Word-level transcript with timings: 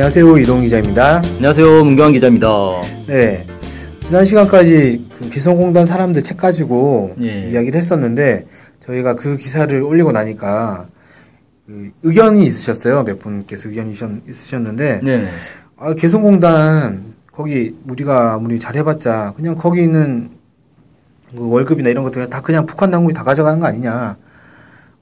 안녕하세요 0.00 0.38
이동 0.38 0.62
기자입니다. 0.62 1.16
안녕하세요 1.18 1.84
문경환 1.84 2.14
기자입니다. 2.14 2.48
네 3.06 3.46
지난 4.02 4.24
시간까지 4.24 5.10
그 5.12 5.28
개성공단 5.28 5.84
사람들 5.84 6.22
책 6.22 6.38
가지고 6.38 7.14
예. 7.20 7.50
이야기를 7.50 7.74
했었는데 7.78 8.46
저희가 8.80 9.14
그 9.14 9.36
기사를 9.36 9.78
올리고 9.82 10.10
나니까 10.12 10.86
그 11.66 11.90
의견이 12.02 12.46
있으셨어요 12.46 13.04
몇 13.04 13.18
분께서 13.18 13.68
의견이 13.68 13.92
있으셨- 13.92 14.26
있으셨는데 14.26 15.00
네. 15.02 15.22
아, 15.76 15.92
개성공단 15.92 17.12
거기 17.30 17.76
우리가 17.86 18.32
아무리 18.32 18.58
잘해봤자 18.58 19.34
그냥 19.36 19.54
거기 19.54 19.82
있는 19.82 20.30
그 21.30 21.46
월급이나 21.46 21.90
이런 21.90 22.04
것들 22.04 22.30
다 22.30 22.40
그냥 22.40 22.64
북한 22.64 22.90
당국이 22.90 23.12
다 23.12 23.22
가져가는 23.22 23.60
거 23.60 23.66
아니냐. 23.66 24.16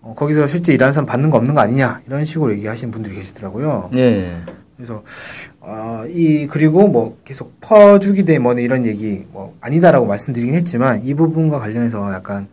어, 0.01 0.15
거기서 0.17 0.48
실제 0.48 0.73
일하는 0.75 0.92
사람 0.92 1.06
받는 1.06 1.30
거 1.30 1.37
없는 1.37 1.55
거 1.55 1.61
아니냐 1.61 2.01
이런 2.09 2.25
식으로 2.25 2.51
얘기하시는 2.55 2.91
분들이 2.91 3.15
계시더라고요. 3.15 3.91
네. 3.92 4.37
그래서 4.78 5.02
아, 5.60 6.06
이 6.09 6.46
그리고 6.46 6.86
뭐 6.86 7.19
계속 7.24 7.60
퍼주기 7.60 8.24
대 8.24 8.38
뭐네 8.38 8.62
이런 8.62 8.86
얘기 8.86 9.27
뭐 9.32 9.56
아니다라고 9.60 10.06
말씀드리긴 10.06 10.55
했지만 10.55 11.05
이 11.05 11.14
부분과 11.14 11.59
관련해서 11.59 12.12
약간 12.12 12.47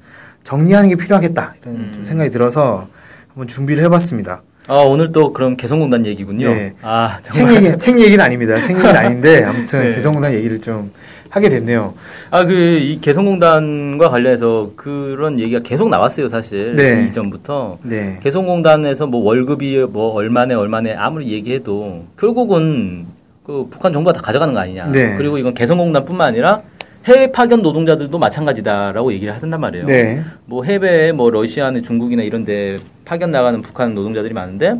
정리하는 0.44 0.90
게 0.90 0.96
필요하겠다 0.96 1.56
이런 1.62 1.92
좀 1.92 2.04
생각이 2.04 2.32
들어서 2.32 2.88
한번 3.28 3.46
준비를 3.48 3.84
해봤습니다. 3.84 4.42
아 4.68 4.78
오늘 4.78 5.12
또 5.12 5.32
그럼 5.32 5.56
개성공단 5.58 6.06
얘기군요. 6.08 6.48
네. 6.50 6.74
아책 6.82 7.32
정말. 7.32 7.56
얘기 7.64 7.78
책 7.78 8.00
얘기는 8.00 8.24
아닙니다. 8.24 8.60
책 8.62 8.76
얘기는 8.78 8.96
아닌데 8.96 9.44
아무튼 9.46 9.82
네. 9.82 9.90
개성공단 9.92 10.34
얘기를 10.34 10.60
좀 10.60 10.92
하게 11.30 11.50
됐네요. 11.50 11.94
아 12.32 12.44
그 12.46 12.54
이 12.82 13.00
개성공단과 13.00 14.10
관련해서 14.10 14.72
그런 14.76 15.40
얘기가 15.40 15.60
계속 15.62 15.90
나왔어요 15.90 16.30
사실 16.30 16.76
네. 16.76 17.06
이전부터. 17.08 17.78
네. 17.84 18.20
개성공단에서 18.24 19.06
뭐 19.08 19.24
월급이 19.24 19.86
뭐 19.90 20.14
얼마네 20.14 20.56
얼마네 20.56 20.94
아무리 20.96 21.32
얘기해도 21.32 22.06
결국은 22.20 23.06
그 23.46 23.68
북한 23.70 23.94
정부가 23.94 24.14
다 24.14 24.22
가져가는 24.22 24.52
거 24.52 24.60
아니냐. 24.60 24.88
네. 24.92 25.16
그리고 25.18 25.38
이건 25.38 25.54
개성공단뿐만 25.54 26.28
아니라 26.30 26.62
해외 27.06 27.32
파견 27.32 27.62
노동자들도 27.62 28.18
마찬가지다라고 28.18 29.14
얘기를 29.14 29.34
하던단 29.34 29.62
말이에요. 29.62 29.86
네. 29.86 30.22
뭐 30.46 30.64
해외에 30.64 31.12
뭐 31.12 31.30
러시아나 31.30 31.80
중국이나 31.82 32.24
이런데 32.24 32.78
파견 33.06 33.32
나가는 33.32 33.62
북한 33.62 33.94
노동자들이 33.94 34.34
많은데 34.34 34.74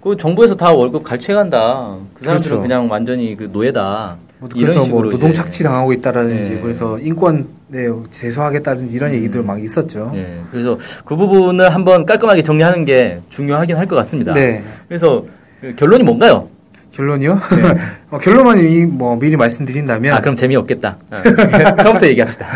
그 0.00 0.16
정부에서 0.16 0.56
다 0.56 0.72
월급 0.72 1.02
갈취해 1.02 1.34
간다. 1.34 1.96
그 2.14 2.24
사람들은 2.24 2.50
그렇죠. 2.56 2.62
그냥 2.62 2.88
완전히 2.90 3.36
그 3.36 3.48
노예다. 3.52 4.16
뭐 4.38 4.48
이런 4.54 4.74
그래서 4.74 4.88
뭐 4.90 5.02
노동. 5.02 5.32
착취 5.32 5.62
당하고 5.64 5.92
있다라든지 5.92 6.54
네. 6.54 6.60
그래서 6.60 6.98
인권 6.98 7.46
네, 7.68 7.88
제소하겠다든지 8.10 8.94
이런 8.96 9.12
얘기들 9.14 9.42
막 9.42 9.60
있었죠. 9.62 10.10
예. 10.14 10.40
그래서 10.50 10.76
그 11.04 11.16
부분을 11.16 11.72
한번 11.74 12.04
깔끔하게 12.06 12.42
정리하는 12.42 12.84
게 12.84 13.20
중요하긴 13.28 13.76
할 13.76 13.86
것 13.86 13.96
같습니다. 13.96 14.32
네. 14.34 14.62
그래서 14.88 15.24
그 15.60 15.74
결론이 15.76 16.02
뭔가요? 16.04 16.48
결론이요? 16.92 17.40
어, 18.10 18.18
결론만 18.18 18.58
이, 18.58 18.84
뭐 18.84 19.16
미리 19.18 19.36
말씀드린다면 19.36 20.14
아 20.14 20.20
그럼 20.20 20.36
재미없겠다. 20.36 20.98
어. 21.10 21.16
처음부터 21.82 22.06
얘기합시다. 22.08 22.46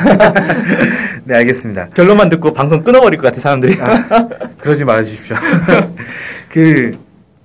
네 1.25 1.34
알겠습니다. 1.37 1.89
결론만 1.95 2.28
듣고 2.28 2.53
방송 2.53 2.83
끊어버릴 2.83 3.19
것 3.19 3.25
같아 3.28 3.41
사람들이. 3.41 3.77
그러지 4.59 4.84
말아 4.84 5.03
주십시오. 5.03 5.37
그 6.50 6.99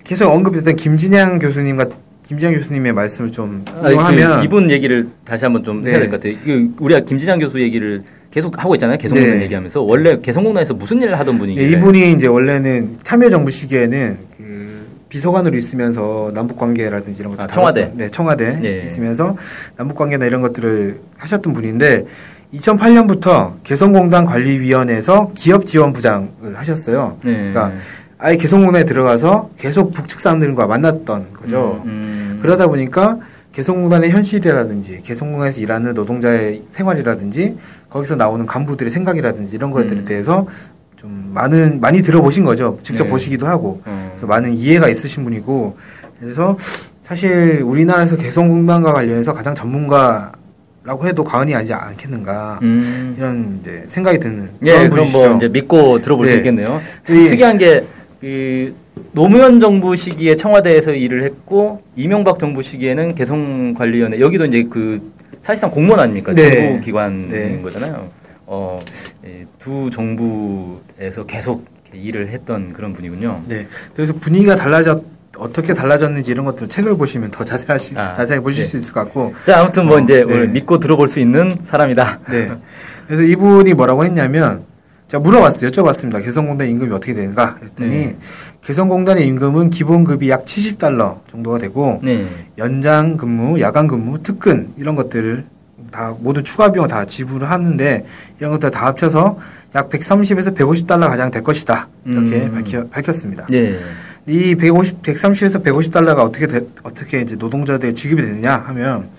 계속 0.04 0.30
언급됐던 0.30 0.76
김진양 0.76 1.40
교수님 1.40 1.78
같 1.78 1.90
김진양 2.24 2.54
교수님의 2.56 2.94
말씀을 2.94 3.32
좀 3.32 3.64
아니, 3.82 3.94
인용하면 3.94 4.40
그 4.40 4.46
이분 4.46 4.70
얘기를 4.72 5.08
다시 5.26 5.46
한번 5.46 5.64
좀 5.64 5.82
네. 5.82 5.92
해야 5.92 6.00
될 6.00 6.10
것 6.10 6.20
같아요. 6.20 6.36
그 6.44 6.72
우리가 6.80 7.02
김지장 7.02 7.40
교수 7.40 7.60
얘기를 7.60 8.04
계속 8.32 8.58
하고 8.64 8.76
있잖아요. 8.76 8.98
개성공단 8.98 9.38
네. 9.38 9.44
얘기하면서 9.44 9.82
원래 9.82 10.20
개성공단에서 10.22 10.74
무슨 10.76 11.02
일을 11.02 11.20
하던 11.20 11.36
예, 11.36 11.38
분이길래 11.40 11.68
이분이 11.70 12.14
이제 12.14 12.28
원래는 12.28 12.98
참여정부 13.04 13.50
시기에는 13.52 14.18
그 14.38 14.51
비서관으로 15.12 15.58
있으면서 15.58 16.32
남북 16.34 16.58
관계라든지 16.58 17.20
이런 17.20 17.32
것들 17.32 17.44
아, 17.44 17.48
청와대. 17.48 17.92
네, 17.96 18.10
청와대 18.10 18.60
예. 18.64 18.82
있으면서 18.82 19.36
남북 19.76 19.98
관계나 19.98 20.26
이런 20.26 20.42
것들을 20.42 21.02
하셨던 21.18 21.52
분인데 21.52 22.06
2008년부터 22.54 23.56
개성공단 23.64 24.26
관리위원회에서 24.26 25.32
기업 25.36 25.66
지원 25.66 25.92
부장을 25.92 26.30
하셨어요. 26.54 27.18
네. 27.26 27.34
그러니까 27.34 27.74
아예 28.20 28.38
개성공단에 28.38 28.86
들어가서 28.86 29.50
계속 29.58 29.92
북측 29.92 30.22
사람들과 30.22 30.66
만났던 30.68 31.34
거죠. 31.34 31.82
음, 31.86 32.40
그러다 32.42 32.68
보니까 32.68 33.20
개성공단의 33.52 34.12
현실이라든지 34.12 35.02
개성공단에서 35.04 35.60
일하는 35.60 35.94
노동자의 35.94 36.64
생활이라든지 36.70 37.58
거기서 37.90 38.16
나오는 38.16 38.46
간부들의 38.46 38.90
생각이라든지 38.90 39.58
이런 39.58 39.72
것들에 39.72 40.00
음. 40.00 40.06
대해서 40.06 40.48
좀 41.02 41.32
많은 41.34 41.82
많이 41.82 42.04
들어보신 42.04 42.46
거죠. 42.46 42.78
직접 42.84 43.06
네. 43.06 43.10
보시기도 43.10 43.48
하고 43.48 43.82
어. 43.86 44.10
그래서 44.12 44.28
많은 44.28 44.54
이해가 44.54 44.88
있으신 44.88 45.24
분이고 45.24 45.76
그래서 46.20 46.56
사실 47.02 47.64
우리나라에서 47.66 48.18
개성공단과 48.18 48.94
관련해서 48.94 49.34
가장 49.34 49.56
전문가 49.56 50.32
라고 50.84 51.08
해도 51.08 51.24
과언이 51.24 51.56
아니지 51.56 51.74
않겠는가 51.74 52.60
음. 52.62 53.16
이런 53.18 53.58
이제 53.62 53.84
생각이 53.88 54.20
드는 54.20 54.50
예, 54.66 54.72
그런 54.74 54.82
그럼 54.90 54.90
분이시죠. 55.06 55.28
뭐 55.30 55.38
이제 55.38 55.48
믿고 55.48 56.02
들어볼 56.02 56.28
수 56.28 56.34
네. 56.34 56.38
있겠네요. 56.38 56.80
이- 57.10 57.26
특이한 57.28 57.58
게 57.58 57.84
그 58.20 58.76
노무현 59.14 59.60
정부 59.60 59.96
시기에 59.96 60.36
청와대에서 60.36 60.92
일을 60.92 61.24
했고 61.24 61.82
이명박 61.96 62.38
정부 62.38 62.62
시기에는 62.62 63.16
개성관리위원회 63.16 64.20
여기도 64.20 64.46
이제 64.46 64.64
그 64.70 65.02
사실상 65.42 65.72
공무원 65.72 66.00
아닙니까? 66.02 66.32
네. 66.36 66.68
정부 66.68 66.86
기관인 66.86 67.30
네. 67.30 67.60
거잖아요. 67.64 68.08
어, 68.54 68.78
예, 69.26 69.46
두 69.60 69.90
정부에서 69.90 71.26
계속 71.26 71.66
일을 71.94 72.28
했던 72.28 72.74
그런 72.74 72.92
분이군요. 72.92 73.44
네. 73.48 73.66
그래서 73.96 74.14
분위기가 74.14 74.56
달라졌 74.56 75.06
어떻게 75.38 75.74
달라졌는지 75.74 76.32
이런 76.32 76.46
것들 76.46 76.68
책을 76.68 76.98
보시면 76.98 77.32
더 77.32 77.46
자세하시 77.46 77.98
아, 77.98 78.12
자세히 78.12 78.40
보실 78.40 78.66
네. 78.66 78.70
수 78.70 78.76
있을 78.76 78.94
것 78.94 79.06
같고 79.06 79.34
자, 79.46 79.62
아무튼 79.62 79.86
뭐 79.86 79.96
어, 79.96 80.00
이제 80.02 80.18
네. 80.18 80.24
오늘 80.24 80.50
믿고 80.50 80.80
들어볼 80.80 81.08
수 81.08 81.22
있는 81.22 81.50
사람이다. 81.64 82.20
네. 82.30 82.52
그래서 83.08 83.24
이분이 83.24 83.74
뭐라고 83.74 84.04
했냐면 84.04 84.66
제가 85.08 85.22
물어봤어요. 85.22 85.72
여쭤봤습니다. 85.72 86.22
개성공단 86.22 86.68
임금이 86.68 86.94
어떻게 86.94 87.14
되는가? 87.14 87.56
그랬더니 87.56 87.90
네. 87.90 88.18
개성공단의 88.66 89.26
임금은 89.28 89.70
기본급이 89.70 90.30
약 90.30 90.44
70달러 90.44 91.26
정도가 91.28 91.58
되고 91.58 92.02
네. 92.04 92.28
연장 92.58 93.16
근무, 93.16 93.62
야간 93.62 93.88
근무, 93.88 94.22
특근 94.22 94.74
이런 94.76 94.98
것들을 94.98 95.46
다 95.92 96.14
모두 96.20 96.44
추가 96.44 96.72
비용 96.72 96.88
다 96.88 97.06
지불을 97.06 97.50
하는데 97.50 98.06
이런 98.40 98.52
것들 98.52 98.70
다 98.72 98.88
합쳐서 98.88 99.38
약 99.76 99.90
130에서 99.90 100.56
150달러 100.56 101.08
가량 101.08 101.32
될 101.32 101.44
것이다. 101.44 101.88
이렇게 102.06 102.42
음. 102.46 102.52
밝혀, 102.54 102.88
밝혔습니다. 102.88 103.46
네. 103.50 103.80
이 104.28 104.56
150, 104.56 105.02
130에서 105.02 105.64
150달러가 105.64 106.20
어떻게 106.20 106.46
돼- 106.48 106.68
어떻게 106.84 107.22
이제 107.22 107.36
노동자들 107.36 107.94
지급이 107.96 108.22
되느냐 108.22 108.56
하면 108.56 109.10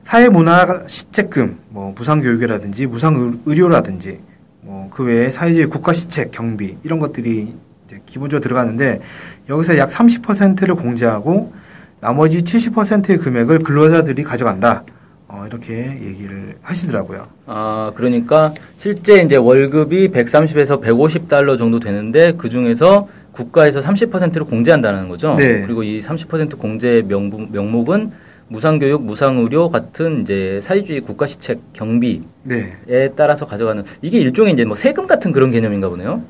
사회문화 0.00 0.84
시책금, 0.86 1.58
뭐 1.70 1.92
무상교육이라든지 1.96 2.86
무상의료라든지 2.86 4.20
뭐 4.62 4.88
그 4.90 5.04
외에 5.04 5.30
사회주의 5.30 5.66
국가 5.66 5.92
시책, 5.92 6.30
경비 6.32 6.76
이런 6.84 6.98
것들이 6.98 7.54
이제 7.86 8.00
기본적으로 8.06 8.42
들어가는데 8.42 9.00
여기서 9.48 9.78
약 9.78 9.88
30%를 9.88 10.74
공제하고 10.74 11.52
나머지 12.00 12.42
70%의 12.42 13.18
금액을 13.18 13.60
근로자들이 13.62 14.22
가져간다. 14.22 14.84
어, 15.32 15.44
이렇게 15.46 15.96
얘기를 16.02 16.56
하시더라고요. 16.60 17.26
아, 17.46 17.92
그러니까 17.94 18.52
실제 18.76 19.22
이제 19.22 19.36
월급이 19.36 20.08
130에서 20.08 20.82
150달러 20.82 21.56
정도 21.56 21.78
되는데 21.78 22.32
그 22.36 22.48
중에서 22.48 23.06
국가에서 23.30 23.78
30%를 23.78 24.44
공제한다는 24.44 25.08
거죠. 25.08 25.36
네. 25.36 25.62
그리고 25.62 25.84
이 25.84 26.00
30% 26.00 26.58
공제 26.58 27.04
명부, 27.06 27.46
명목은 27.50 28.10
무상교육, 28.48 29.04
무상의료 29.04 29.70
같은 29.70 30.22
이제 30.22 30.58
사회주의 30.60 31.00
국가 31.00 31.26
시책 31.26 31.60
경비에 31.72 32.22
네. 32.42 33.12
따라서 33.14 33.46
가져가는 33.46 33.84
이게 34.02 34.18
일종의 34.18 34.54
이제 34.54 34.64
뭐 34.64 34.74
세금 34.74 35.06
같은 35.06 35.30
그런 35.30 35.52
개념인가 35.52 35.88
보네요. 35.88 36.24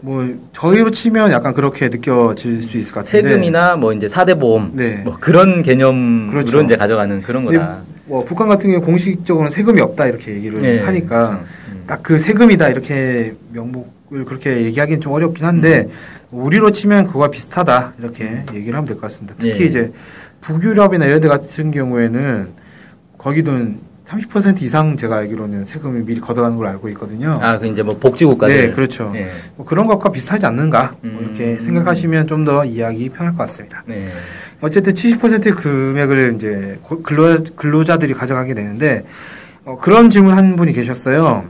뭐 0.00 0.26
저희로 0.52 0.90
치면 0.90 1.30
약간 1.30 1.52
그렇게 1.52 1.90
느껴질 1.90 2.62
수 2.62 2.78
있을 2.78 2.94
것 2.94 3.04
같은데 3.04 3.28
세금이나 3.28 3.76
뭐 3.76 3.92
이제 3.92 4.08
사대 4.08 4.34
보험 4.34 4.70
네. 4.74 5.02
뭐 5.04 5.14
그런 5.20 5.62
개념으로 5.62 6.30
그렇죠. 6.30 6.62
이제 6.62 6.76
가져가는 6.76 7.20
그런 7.20 7.44
거다. 7.44 7.82
뭐 8.06 8.24
북한 8.24 8.48
같은 8.48 8.70
경우 8.70 8.82
공식적으로는 8.84 9.50
세금이 9.50 9.80
없다 9.80 10.06
이렇게 10.06 10.32
얘기를 10.34 10.60
네, 10.60 10.80
하니까 10.80 11.26
그렇죠. 11.28 11.44
음. 11.72 11.84
딱그 11.86 12.18
세금이다 12.18 12.68
이렇게 12.68 13.34
명목을 13.52 14.24
그렇게 14.26 14.62
얘기하기는 14.64 15.00
좀 15.00 15.12
어렵긴 15.12 15.44
한데 15.44 15.88
우리로 16.30 16.70
치면 16.70 17.06
그거와 17.08 17.28
비슷하다 17.30 17.94
이렇게 17.98 18.44
얘기를 18.54 18.74
하면 18.74 18.86
될 18.86 18.96
것 18.96 19.02
같습니다. 19.02 19.34
특히 19.38 19.62
예. 19.62 19.66
이제 19.66 19.92
북유럽이나 20.40 21.06
이런 21.06 21.20
데 21.20 21.28
같은 21.28 21.70
경우에는 21.70 22.48
거기도 23.18 23.52
30% 24.04 24.62
이상 24.62 24.96
제가 24.96 25.16
알기로는 25.16 25.64
세금을 25.64 26.02
미리 26.04 26.20
걷어가는 26.20 26.56
걸 26.56 26.68
알고 26.68 26.88
있거든요. 26.90 27.36
아, 27.42 27.58
그 27.58 27.66
이제 27.66 27.82
뭐 27.82 27.98
복지국가들. 27.98 28.68
네, 28.68 28.72
그렇죠. 28.72 29.10
네. 29.12 29.26
뭐 29.56 29.66
그런 29.66 29.86
것과 29.88 30.12
비슷하지 30.12 30.46
않는가 30.46 30.94
뭐 31.02 31.10
음. 31.10 31.18
이렇게 31.24 31.56
생각하시면 31.60 32.28
좀 32.28 32.44
더 32.44 32.64
이해하기 32.64 33.08
편할 33.08 33.32
것 33.32 33.38
같습니다. 33.38 33.82
네. 33.86 34.04
어쨌든 34.60 34.92
70%의 34.94 35.52
금액을 35.52 36.32
이제 36.36 36.78
고- 36.82 37.02
근로, 37.02 37.38
근로자들이 37.56 38.14
가져가게 38.14 38.54
되는데 38.54 39.04
어, 39.64 39.76
그런 39.78 40.08
질문 40.10 40.34
한 40.34 40.56
분이 40.56 40.72
계셨어요. 40.72 41.44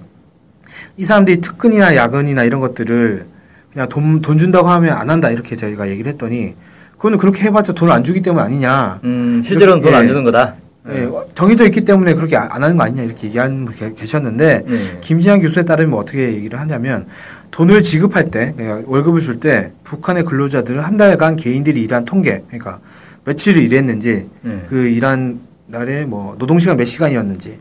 이 0.97 1.05
사람들이 1.05 1.41
특근이나 1.41 1.95
야근이나 1.97 2.45
이런 2.45 2.61
것들을 2.61 3.27
그냥 3.73 3.89
돈, 3.89 4.21
돈 4.23 4.39
준다고 4.39 4.69
하면 4.69 4.97
안 4.97 5.11
한다 5.11 5.31
이렇게 5.31 5.55
저희가 5.55 5.89
얘기를 5.89 6.11
했더니 6.13 6.55
그거는 6.97 7.19
그렇게 7.19 7.45
해봤자 7.45 7.75
돈을 7.75 7.93
안 7.93 8.03
주기 8.03 8.23
때문 8.23 8.43
아니냐. 8.43 9.01
음, 9.05 9.43
실제로는 9.45 9.83
돈안 9.83 10.05
예. 10.05 10.09
주는 10.09 10.25
거다. 10.25 10.55
예, 10.89 11.03
어, 11.05 11.27
정해져 11.35 11.65
있기 11.65 11.85
때문에 11.85 12.15
그렇게 12.15 12.37
안 12.37 12.63
하는 12.63 12.77
거 12.77 12.85
아니냐 12.85 13.03
이렇게 13.03 13.27
얘기하는 13.27 13.65
분 13.65 13.75
계- 13.75 13.93
계셨는데 13.93 14.65
네. 14.67 14.99
김지한 15.01 15.41
교수에 15.41 15.65
따르면 15.65 15.99
어떻게 15.99 16.33
얘기를 16.35 16.61
하냐면 16.61 17.07
돈을 17.51 17.83
지급할 17.83 18.31
때 18.31 18.55
그러니까 18.57 18.89
월급을 18.89 19.21
줄 19.21 19.41
때 19.41 19.73
북한의 19.83 20.25
근로자들은 20.25 20.81
한 20.81 20.97
달간 20.97 21.35
개인들이 21.37 21.83
일한 21.83 22.05
통계 22.05 22.45
그러니까 22.47 22.79
며칠을 23.27 23.61
일했는지 23.63 24.29
네. 24.43 24.65
그 24.69 24.87
일한 24.87 25.41
날에 25.67 26.05
뭐 26.05 26.37
노동 26.39 26.59
시간 26.59 26.77
몇 26.77 26.85
시간이었는지 26.85 27.59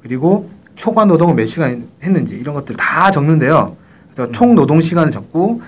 그리고 0.00 0.48
초과 0.76 1.04
노동을 1.04 1.34
몇 1.34 1.46
시간 1.46 1.88
했는지 2.02 2.36
이런 2.36 2.54
것들 2.54 2.76
다 2.76 3.10
적는데요. 3.10 3.76
그래서 4.12 4.30
총 4.30 4.54
노동 4.54 4.80
시간을 4.80 5.10
적고 5.10 5.60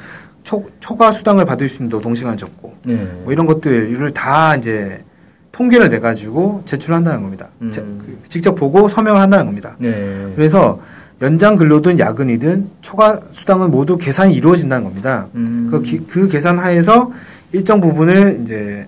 초, 0.45 0.65
초과 0.79 1.11
수당을 1.11 1.45
받을 1.45 1.69
수 1.69 1.77
있는 1.83 1.91
노동 1.91 2.15
시간을 2.15 2.39
적고 2.39 2.77
네. 2.85 2.95
뭐 3.25 3.33
이런 3.33 3.47
것들을 3.47 4.09
다 4.13 4.55
이제 4.55 5.03
통계를 5.51 5.91
내 5.91 5.99
가지고 5.99 6.63
제출한다는 6.65 7.23
겁니다. 7.23 7.49
음. 7.61 7.71
제- 7.71 7.81
그 7.83 8.19
직접 8.29 8.55
보고 8.55 8.89
서명을 8.89 9.21
한다는 9.21 9.47
겁니다. 9.47 9.75
네. 9.81 10.33
그래서 10.37 10.81
연장 11.23 11.57
근로든 11.57 11.99
야근이든 11.99 12.71
초과 12.81 13.19
수당은 13.33 13.73
모두 13.73 13.99
계산이 13.99 14.33
이루어진다는 14.33 14.85
겁니다. 14.85 15.27
음. 15.35 15.67
그, 15.71 15.83
기- 15.83 16.07
그 16.07 16.29
계산 16.29 16.57
하에서 16.59 17.11
일정 17.53 17.81
부분을 17.81 18.39
이제 18.43 18.87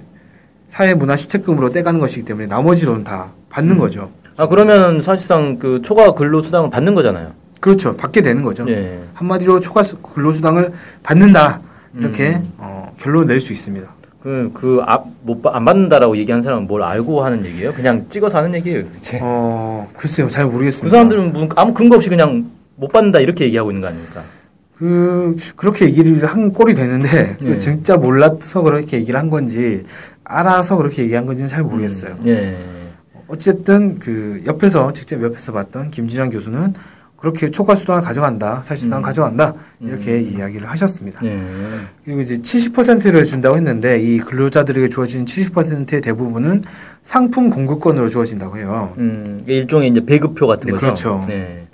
사회문화 0.76 1.16
시책금으로 1.16 1.68
떼가는 1.70 2.00
것이기 2.00 2.24
때문에 2.24 2.46
나머지 2.46 2.86
돈은 2.86 3.04
다 3.04 3.30
받는 3.50 3.76
거죠. 3.76 4.10
아, 4.38 4.48
그러면 4.48 5.02
사실상 5.02 5.58
그 5.58 5.82
초과 5.82 6.14
근로수당을 6.14 6.70
받는 6.70 6.94
거잖아요. 6.94 7.32
그렇죠. 7.60 7.94
받게 7.94 8.22
되는 8.22 8.42
거죠. 8.42 8.64
네. 8.64 9.02
한마디로 9.12 9.60
초과 9.60 9.82
수- 9.82 9.98
근로수당을 9.98 10.72
받는다. 11.02 11.60
이렇게 11.98 12.36
음. 12.36 12.52
어, 12.56 12.90
결론을 12.98 13.26
낼수 13.26 13.52
있습니다. 13.52 13.86
그, 14.22 14.50
그, 14.54 14.80
앞, 14.86 15.08
못, 15.20 15.46
안 15.46 15.62
받는다라고 15.66 16.16
얘기한 16.16 16.40
사람은 16.40 16.66
뭘 16.66 16.82
알고 16.82 17.22
하는 17.22 17.44
얘기예요? 17.44 17.72
그냥 17.72 18.06
찍어서 18.08 18.38
하는 18.38 18.54
얘기예요, 18.54 18.82
도대체. 18.82 19.18
어, 19.20 19.86
글쎄요. 19.94 20.28
잘 20.28 20.46
모르겠습니다. 20.46 20.86
그 20.86 20.90
사람들은 20.90 21.32
무슨 21.34 21.50
아무 21.54 21.74
근거 21.74 21.96
없이 21.96 22.08
그냥 22.08 22.50
못 22.76 22.88
받는다 22.88 23.20
이렇게 23.20 23.44
얘기하고 23.44 23.70
있는 23.70 23.82
거 23.82 23.88
아닙니까? 23.88 24.22
그 24.78 25.36
그렇게 25.54 25.84
얘기를 25.84 26.24
한 26.24 26.52
꼴이 26.52 26.74
되는데 26.74 27.08
네. 27.08 27.36
그 27.38 27.56
진짜 27.58 27.96
몰라서 27.96 28.62
그렇게 28.62 28.96
얘기를 28.96 29.20
한 29.20 29.30
건지 29.30 29.84
알아서 30.24 30.76
그렇게 30.76 31.02
얘기한 31.02 31.26
건지는 31.26 31.48
잘 31.48 31.62
모르겠어요. 31.62 32.18
예. 32.26 32.56
어쨌든 33.28 33.98
그 33.98 34.42
옆에서 34.46 34.92
직접 34.92 35.22
옆에서 35.22 35.52
봤던 35.52 35.90
김진환 35.90 36.30
교수는 36.30 36.74
그렇게 37.16 37.52
초과 37.52 37.76
수당을 37.76 38.02
가져간다, 38.02 38.62
사실상 38.64 38.98
음. 38.98 39.02
가져간다 39.02 39.54
이렇게 39.80 40.20
이야기를 40.20 40.68
하셨습니다. 40.68 41.20
예. 41.24 41.40
그리고 42.04 42.20
이제 42.20 42.36
70%를 42.38 43.24
준다고 43.24 43.56
했는데 43.56 44.00
이 44.00 44.18
근로자들에게 44.18 44.88
주어진 44.88 45.24
70%의 45.24 46.00
대부분은 46.00 46.64
상품 47.02 47.48
공급권으로 47.48 48.08
주어진다고 48.08 48.58
해요. 48.58 48.92
음, 48.98 49.44
일종의 49.46 49.90
이제 49.90 50.04
배급표 50.04 50.48
같은 50.48 50.66
네, 50.66 50.72
거죠. 50.72 50.80
그렇죠. 50.80 51.24
네. 51.28 51.68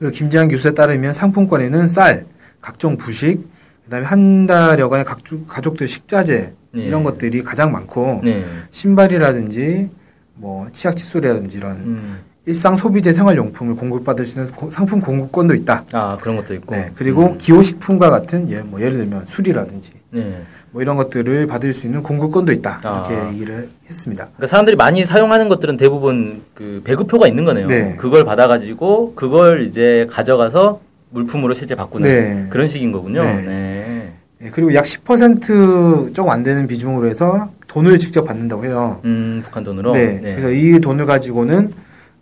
그 0.00 0.10
김지한 0.10 0.48
교수에 0.48 0.72
따르면 0.72 1.12
상품권에는 1.12 1.86
쌀, 1.86 2.26
각종 2.60 2.96
부식, 2.96 3.48
그다음에 3.92 4.06
한 4.06 4.46
달여간의 4.46 5.04
각주, 5.04 5.44
가족들 5.46 5.86
식자재 5.86 6.52
네. 6.72 6.82
이런 6.82 7.02
것들이 7.04 7.42
가장 7.42 7.72
많고 7.72 8.22
네. 8.24 8.42
신발이라든지 8.70 9.90
뭐 10.34 10.66
치약 10.72 10.96
칫솔이라든지 10.96 11.58
이런 11.58 11.72
음. 11.76 12.18
일상 12.46 12.76
소비재 12.76 13.12
생활용품을 13.12 13.76
공급받을 13.76 14.24
수 14.24 14.38
있는 14.38 14.50
고- 14.50 14.70
상품 14.70 15.00
공급권도 15.00 15.54
있다. 15.54 15.84
아, 15.92 16.16
그런 16.20 16.36
것도 16.36 16.54
있고. 16.54 16.74
네, 16.74 16.90
그리고 16.96 17.26
음. 17.26 17.38
기호식품과 17.38 18.08
같은 18.10 18.50
예, 18.50 18.60
뭐 18.60 18.80
예를 18.80 18.96
들면 18.96 19.26
술이라든지 19.26 19.92
네. 20.10 20.42
뭐 20.72 20.80
이런 20.82 20.96
것들을 20.96 21.46
받을 21.46 21.72
수 21.74 21.86
있는 21.86 22.02
공급권도 22.02 22.50
있다. 22.52 22.80
이렇게 22.82 23.14
아. 23.14 23.30
얘기를 23.32 23.68
했습니다. 23.86 24.24
그러니까 24.24 24.46
사람들이 24.46 24.74
많이 24.76 25.04
사용하는 25.04 25.48
것들은 25.50 25.76
대부분 25.76 26.42
그 26.54 26.80
배급표가 26.84 27.28
있는 27.28 27.44
거네요. 27.44 27.66
네. 27.66 27.94
그걸 27.96 28.24
받아가지고 28.24 29.14
그걸 29.14 29.62
이제 29.66 30.08
가져가서 30.10 30.80
물품으로 31.16 31.54
실제 31.54 31.74
바꾸는 31.74 32.08
네. 32.08 32.46
그런 32.50 32.68
식인 32.68 32.90
거군요. 32.92 33.22
네. 33.22 33.42
네. 33.44 34.12
예, 34.42 34.50
그리고 34.50 34.74
약 34.74 34.84
10%조금 34.84 36.30
안 36.30 36.42
되는 36.42 36.66
비중으로 36.66 37.06
해서 37.06 37.50
돈을 37.68 37.98
직접 37.98 38.24
받는다고 38.24 38.64
해요. 38.64 39.00
음, 39.04 39.40
북한 39.44 39.62
돈으로. 39.64 39.92
네. 39.92 40.20
그래서 40.20 40.50
이 40.50 40.80
돈을 40.80 41.06
가지고는 41.06 41.72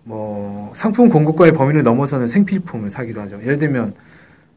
뭐 0.05 0.71
상품 0.75 1.09
공급권의 1.09 1.53
범위를 1.55 1.83
넘어서는 1.83 2.27
생필품을 2.27 2.91
사기도 2.91 3.21
하죠. 3.23 3.41
예를 3.43 3.59
들면 3.59 3.95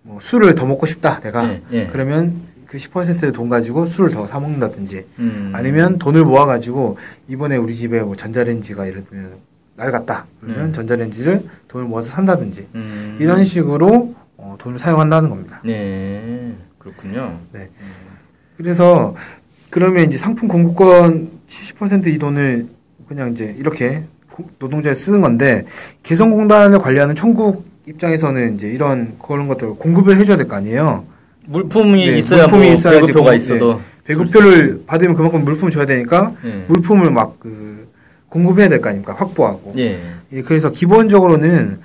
뭐 0.01 0.19
술을 0.19 0.55
더 0.55 0.65
먹고 0.65 0.85
싶다 0.85 1.19
내가 1.21 1.45
네, 1.45 1.61
네. 1.69 1.89
그러면 1.91 2.33
그 2.67 2.77
10%의 2.77 3.31
돈 3.31 3.49
가지고 3.49 3.85
술을 3.85 4.09
더 4.11 4.25
사 4.27 4.39
먹는다든지 4.39 5.05
음. 5.19 5.51
아니면 5.53 5.99
돈을 5.99 6.25
모아 6.25 6.45
가지고 6.45 6.97
이번에 7.27 7.55
우리 7.55 7.75
집에 7.75 8.01
뭐 8.01 8.15
전자레인지가 8.15 8.87
예를 8.87 9.05
들면 9.05 9.31
낡았다 9.75 10.25
그러면 10.41 10.65
음. 10.65 10.73
전자레인지를 10.73 11.43
돈을 11.67 11.87
모아서 11.87 12.09
산다든지 12.09 12.67
음. 12.75 13.17
이런 13.19 13.43
식으로 13.43 14.15
어, 14.45 14.55
돈을 14.59 14.77
사용한다는 14.77 15.29
겁니다. 15.29 15.61
네. 15.63 16.53
그렇군요. 16.77 17.39
그래서 18.57 19.15
그러면 19.69 20.03
이제 20.05 20.17
상품 20.17 20.49
공급권 20.49 21.31
70%이 21.47 22.17
돈을 22.17 22.67
그냥 23.07 23.31
이제 23.31 23.55
이렇게 23.57 24.03
고- 24.29 24.49
노동자에 24.59 24.93
쓰는 24.93 25.21
건데 25.21 25.65
개성공단을 26.03 26.79
관리하는 26.79 27.15
천국 27.15 27.65
입장에서는 27.87 28.55
이제 28.55 28.67
이런 28.67 29.17
그런 29.17 29.47
것들 29.47 29.75
공급을 29.75 30.17
해줘야 30.17 30.35
될 30.35 30.47
거 30.47 30.57
아니에요. 30.57 31.05
물품이 31.49 32.05
네, 32.11 32.17
있어야 32.17 32.43
물품이 32.43 32.63
뭐 32.65 32.73
있어야지 32.73 32.99
배급표가 33.07 33.29
공- 33.31 33.35
있어도. 33.37 33.81
배급표를 34.03 34.83
받으면 34.85 35.15
그만큼 35.15 35.45
물품을 35.45 35.71
줘야 35.71 35.85
되니까 35.85 36.33
네. 36.43 36.65
물품을 36.67 37.11
막 37.11 37.39
그 37.39 37.87
공급해야 38.27 38.67
될 38.67 38.81
거 38.81 38.89
아닙니까? 38.89 39.13
확보하고. 39.13 39.73
예. 39.77 40.01
예, 40.33 40.41
그래서 40.41 40.69
기본적으로는 40.71 41.79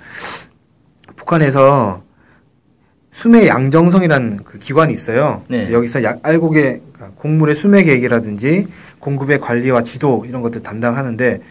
북한에서 1.15 2.01
수매 3.11 3.47
양정성이라는 3.47 4.43
그 4.43 4.59
기관이 4.59 4.93
있어요. 4.93 5.43
네. 5.47 5.71
여기서 5.71 6.03
약 6.03 6.19
알곡의 6.21 6.81
그러니까 6.93 7.11
곡물의 7.19 7.55
수매 7.55 7.83
계획이라든지 7.83 8.67
공급의 8.99 9.39
관리와 9.39 9.83
지도 9.83 10.25
이런 10.27 10.41
것들 10.41 10.61
담당하는데 10.61 11.41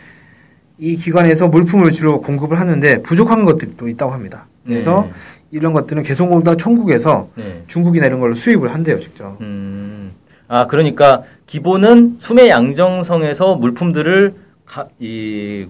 이 0.79 0.95
기관에서 0.95 1.49
물품을 1.49 1.91
주로 1.91 2.21
공급을 2.21 2.59
하는데 2.59 3.03
부족한 3.03 3.45
것들도 3.45 3.89
있다고 3.89 4.13
합니다. 4.13 4.47
그래서 4.65 5.05
네. 5.05 5.13
이런 5.51 5.73
것들은 5.73 6.03
개성공단 6.03 6.57
천국에서 6.57 7.31
네. 7.35 7.63
중국이나 7.67 8.07
이런 8.07 8.21
걸로 8.21 8.35
수입을 8.35 8.73
한대요, 8.73 9.01
직접. 9.01 9.41
음. 9.41 10.13
아, 10.47 10.67
그러니까 10.67 11.23
기본은 11.47 12.17
수매 12.19 12.49
양정성에서 12.49 13.57
물품들을 13.57 14.35
가, 14.65 14.87
이 14.99 15.67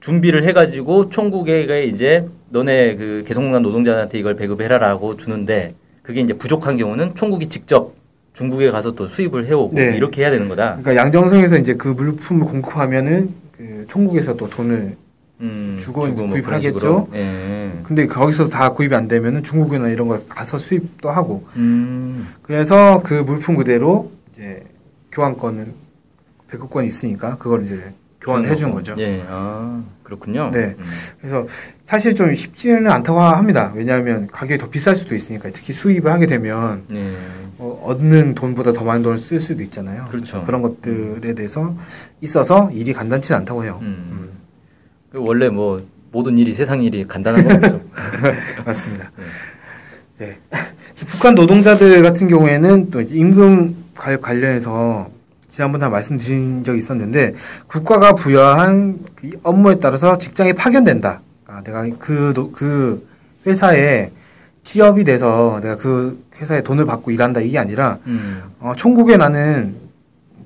준비를 0.00 0.44
해 0.44 0.52
가지고 0.52 1.10
총국에 1.10 1.84
이제 1.84 2.26
너네 2.50 2.96
그 2.96 3.24
개성공단 3.26 3.62
노동자한테 3.62 4.18
이걸 4.18 4.36
배급해라라고 4.36 5.16
주는데 5.16 5.74
그게 6.02 6.20
이제 6.20 6.34
부족한 6.34 6.76
경우는 6.76 7.14
총국이 7.14 7.48
직접 7.48 7.94
중국에 8.32 8.70
가서 8.70 8.92
또 8.92 9.06
수입을 9.06 9.46
해 9.46 9.52
오고 9.52 9.74
네. 9.74 9.96
이렇게 9.96 10.22
해야 10.22 10.30
되는 10.30 10.48
거다. 10.48 10.76
그러니까 10.80 10.96
양정성에서 10.96 11.58
이제 11.58 11.74
그 11.74 11.88
물품을 11.88 12.46
공급하면은 12.46 13.34
그 13.56 13.84
총국에서 13.88 14.36
또 14.36 14.48
돈을 14.48 14.96
음. 15.40 15.78
주고 15.80 16.06
이제 16.06 16.22
뭐 16.22 16.30
구입을 16.30 16.52
하겠죠. 16.52 17.08
예. 17.14 17.72
근데 17.82 18.06
거기서 18.06 18.48
다 18.48 18.70
구입이 18.72 18.94
안 18.94 19.08
되면은 19.08 19.42
중국이나 19.42 19.88
이런 19.88 20.08
거 20.08 20.20
가서 20.28 20.58
수입도 20.58 21.10
하고 21.10 21.46
음. 21.56 22.26
그래서 22.42 23.00
그 23.02 23.14
물품 23.14 23.56
그대로 23.56 24.12
이제 24.30 24.62
교환권은 25.12 25.74
배급권이 26.48 26.86
있으니까 26.86 27.36
그걸 27.38 27.64
이제 27.64 27.92
교환해 28.20 28.54
주는 28.54 28.74
거죠. 28.74 28.94
예. 28.98 29.24
아, 29.28 29.82
그렇군요. 30.14 30.50
네. 30.52 30.74
음. 30.76 30.84
그래서 31.20 31.46
사실 31.84 32.14
좀 32.16 32.34
쉽지는 32.34 32.88
않다고 32.90 33.20
합니다. 33.20 33.72
왜냐하면 33.76 34.26
가격이 34.26 34.58
더 34.58 34.68
비쌀 34.68 34.96
수도 34.96 35.14
있으니까 35.14 35.48
특히 35.52 35.72
수입을 35.72 36.12
하게 36.12 36.26
되면 36.26 36.82
네. 36.88 37.12
어, 37.58 37.80
얻는 37.84 38.34
돈보다 38.34 38.72
더 38.72 38.82
많은 38.84 39.02
돈을 39.04 39.18
쓸 39.18 39.38
수도 39.38 39.62
있잖아요. 39.62 40.08
그렇죠. 40.10 40.42
그런 40.44 40.62
것들에 40.62 41.34
대해서 41.34 41.76
있어서 42.20 42.70
일이 42.72 42.92
간단치 42.92 43.32
는 43.32 43.38
않다고 43.40 43.62
해요. 43.62 43.78
음. 43.82 44.30
그 45.12 45.18
원래 45.24 45.48
뭐 45.48 45.80
모든 46.10 46.36
일이 46.38 46.52
세상 46.52 46.82
일이 46.82 47.06
간단한 47.06 47.44
건 47.44 47.56
없죠. 47.64 47.80
맞습니다. 48.66 49.12
네. 50.18 50.36
북한 51.06 51.36
노동자들 51.36 52.02
같은 52.02 52.26
경우에는 52.26 52.90
또 52.90 53.00
임금 53.00 53.76
관- 53.94 54.20
관련해서 54.20 55.08
지난번에 55.50 55.88
말씀드린 55.88 56.62
적이 56.64 56.78
있었는데 56.78 57.34
국가가 57.66 58.12
부여한 58.14 59.00
그 59.16 59.30
업무에 59.42 59.76
따라서 59.76 60.16
직장에 60.16 60.52
파견된다. 60.52 61.20
아, 61.46 61.62
내가 61.64 61.84
그, 61.98 62.32
노- 62.34 62.52
그 62.52 63.06
회사에 63.46 64.10
취업이 64.62 65.04
돼서 65.04 65.58
내가 65.62 65.76
그 65.76 66.22
회사에 66.40 66.62
돈을 66.62 66.84
받고 66.86 67.10
일한다 67.10 67.40
이게 67.40 67.58
아니라 67.58 67.98
음. 68.06 68.42
어, 68.60 68.72
총국에 68.76 69.16
나는 69.16 69.74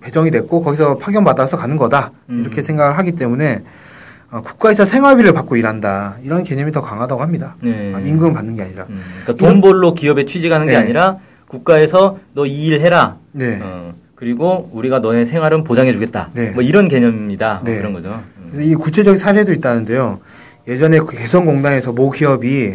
배정이 0.01 0.31
됐고 0.31 0.63
거기서 0.63 0.99
파견 0.99 1.25
받아서 1.25 1.57
가는 1.57 1.77
거다 1.77 2.13
음. 2.31 2.41
이렇게 2.41 2.63
생각을 2.63 2.97
하기 2.99 3.13
때문에 3.13 3.63
어, 4.31 4.41
국가에서 4.41 4.85
생활비를 4.85 5.33
받고 5.33 5.57
일한다 5.57 6.17
이런 6.23 6.43
개념이 6.45 6.73
더 6.73 6.81
강하다고 6.81 7.21
합니다. 7.21 7.57
네. 7.63 7.93
아, 7.95 7.99
임금 8.01 8.33
받는 8.33 8.55
게 8.55 8.63
아니라. 8.63 8.87
음. 8.89 8.99
그러니까 9.25 9.35
돈 9.47 9.61
벌러 9.61 9.93
기업에 9.95 10.25
취직하는 10.25 10.67
게 10.67 10.73
네. 10.73 10.79
아니라 10.79 11.19
국가에서 11.49 12.19
너 12.35 12.47
이 12.47 12.67
일 12.69 12.81
해라. 12.81 13.19
네. 13.33 13.61
어, 13.63 13.94
그리고 14.15 14.69
우리가 14.73 15.01
너네 15.01 15.25
생활은 15.25 15.65
보장해주겠다. 15.65 16.31
네. 16.35 16.51
뭐 16.51 16.63
이런. 16.63 16.89
뭐 17.65 17.73
네. 17.73 17.79
그런 17.79 17.93
거죠. 17.93 18.23
음. 18.39 18.49
그래서 18.53 18.63
이 18.63 18.75
구체적 18.75 19.19
사례도 19.19 19.53
있다는데요. 19.53 20.21
예전에 20.69 20.99
그 21.01 21.11
개성공단에서 21.17 21.93
모 21.93 22.11
기업이 22.11 22.75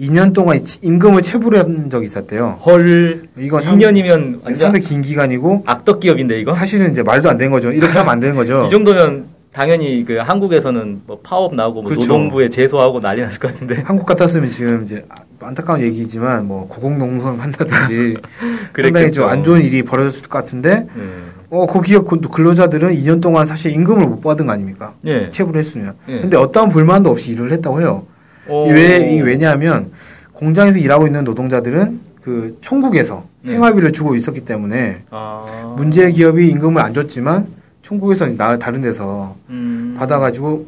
2년 0.00 0.34
동안 0.34 0.62
치- 0.64 0.80
임금을 0.82 1.22
체불한 1.22 1.88
적이 1.88 2.04
있었대요. 2.04 2.58
헐 2.66 3.22
이거 3.38 3.60
상- 3.60 3.78
2년이면 3.78 4.40
완전 4.42 4.54
상당히 4.54 4.80
긴 4.84 5.02
기간이고 5.02 5.62
악덕 5.66 6.00
기업인데 6.00 6.40
이거? 6.40 6.50
사실은 6.52 6.90
이제 6.90 7.02
말도 7.02 7.30
안 7.30 7.38
되는 7.38 7.52
거죠. 7.52 7.70
이렇게 7.70 7.96
하면 7.98 8.12
안 8.12 8.20
되는 8.20 8.34
거죠. 8.34 8.64
이 8.66 8.70
정도면 8.70 9.26
당연히 9.52 10.04
그 10.04 10.16
한국에서는 10.16 11.02
뭐 11.06 11.20
파업 11.22 11.54
나오고 11.54 11.82
뭐 11.82 11.88
그렇죠. 11.90 12.08
노동부에 12.08 12.48
제소하고 12.48 12.98
난리 13.00 13.22
났을 13.22 13.38
것 13.38 13.52
같은데 13.52 13.82
한국 13.84 14.04
같았으면 14.04 14.48
지금 14.48 14.82
이제 14.82 15.04
안타까운 15.44 15.80
얘기지만 15.80 16.46
뭐 16.46 16.66
고공농성 16.68 17.40
한다든지 17.40 18.16
상당히 18.80 19.12
좀 19.12 19.24
안. 19.28 19.44
좋은 19.44 19.60
일이 19.62 19.82
벌어졌을 19.82 20.22
것 20.28 20.38
같은데 20.38 20.86
네. 20.94 21.02
어, 21.50 21.66
그 21.66 21.80
기업 21.82 22.08
근- 22.08 22.20
근로자들은 22.20 22.94
2년 22.96 23.20
동안 23.20 23.46
사실 23.46 23.72
임금을 23.72 24.06
못 24.06 24.20
받은 24.20 24.46
거 24.46 24.52
아닙니까? 24.52 24.94
예. 25.04 25.28
체불을 25.28 25.58
했으면. 25.60 25.94
예. 26.08 26.20
근데 26.20 26.36
어떠한 26.36 26.70
불만도 26.70 27.10
없이 27.10 27.32
일을 27.32 27.52
했다고 27.52 27.80
해요. 27.80 28.06
어, 28.48 28.66
왜, 28.68 29.14
이 29.14 29.20
왜냐하면 29.20 29.90
공장에서 30.32 30.78
일하고 30.78 31.06
있는 31.06 31.24
노동자들은 31.24 32.00
그 32.22 32.56
총국에서 32.60 33.24
네. 33.44 33.52
생활비를 33.52 33.92
주고 33.92 34.14
있었기 34.16 34.40
때문에 34.44 35.02
아, 35.10 35.74
문제 35.76 36.10
기업이 36.10 36.48
임금을 36.48 36.80
안 36.82 36.94
줬지만 36.94 37.46
총국에서 37.82 38.26
나 38.36 38.58
다른 38.58 38.80
데서 38.80 39.36
음. 39.50 39.94
받아가지고 39.98 40.46
뭐 40.48 40.66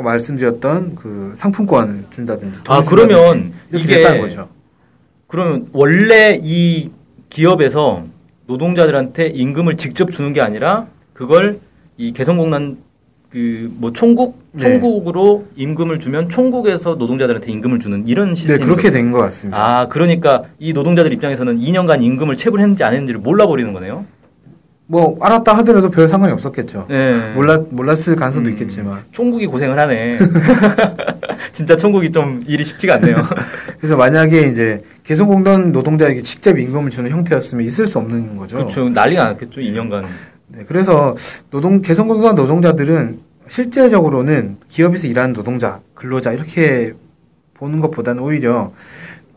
아까 0.00 0.02
말씀드렸던 0.02 0.94
그 0.96 1.32
상품권 1.36 2.06
준다든지 2.10 2.60
아, 2.68 2.82
그러면 2.82 3.52
이게- 3.72 3.96
됐다는 3.96 4.20
거죠. 4.22 4.48
그러면 5.26 5.68
원래 5.72 6.38
이 6.42 6.90
기업에서 7.28 8.04
노동자들한테 8.46 9.28
임금을 9.28 9.76
직접 9.76 10.10
주는 10.10 10.32
게 10.32 10.40
아니라 10.40 10.86
그걸 11.12 11.60
이 11.96 12.12
개성공단 12.12 12.78
그 13.30 13.70
뭐 13.78 13.92
총국 13.92 14.40
네. 14.52 14.58
총국으로 14.62 15.46
임금을 15.54 16.00
주면 16.00 16.28
총국에서 16.28 16.96
노동자들한테 16.96 17.52
임금을 17.52 17.78
주는 17.78 18.04
이런 18.08 18.30
네 18.30 18.34
시스템이 18.34 18.64
그렇게 18.64 18.90
된 18.90 19.12
것 19.12 19.18
같습니다. 19.18 19.56
아 19.82 19.86
그러니까 19.86 20.42
이 20.58 20.72
노동자들 20.72 21.12
입장에서는 21.12 21.60
2년간 21.60 22.02
임금을 22.02 22.36
체불했는지 22.36 22.82
안 22.82 22.92
했는지를 22.92 23.20
몰라 23.20 23.46
버리는 23.46 23.72
거네요. 23.72 24.04
뭐 24.90 25.16
알았다 25.20 25.52
하더라도 25.58 25.88
별 25.88 26.08
상관이 26.08 26.32
없었겠죠. 26.32 26.86
네. 26.88 27.32
몰랐 27.34 27.68
몰랐을 27.70 28.16
가능성도 28.16 28.48
음. 28.48 28.52
있겠지만 28.54 29.04
총국이 29.12 29.46
고생을 29.46 29.78
하네. 29.78 30.18
진짜 31.52 31.76
총국이 31.76 32.10
좀 32.10 32.42
일이 32.48 32.64
쉽지가 32.64 32.94
않네요. 32.94 33.22
그래서 33.78 33.96
만약에 33.96 34.40
이제 34.48 34.82
개성공단 35.04 35.70
노동자에게 35.70 36.22
직접 36.22 36.58
임금을 36.58 36.90
주는 36.90 37.08
형태였으면 37.08 37.64
있을 37.64 37.86
수 37.86 37.98
없는 37.98 38.34
거죠. 38.34 38.56
그렇죠. 38.56 38.88
난리가 38.88 39.24
났겠죠. 39.26 39.60
2년간. 39.60 40.06
네, 40.48 40.64
그래서 40.66 41.14
노동 41.52 41.82
개성공단 41.82 42.34
노동자들은 42.34 43.20
실제적으로는 43.46 44.56
기업에서 44.68 45.06
일하는 45.06 45.34
노동자, 45.34 45.80
근로자 45.94 46.32
이렇게 46.32 46.94
보는 47.54 47.78
것보다는 47.78 48.24
오히려 48.24 48.72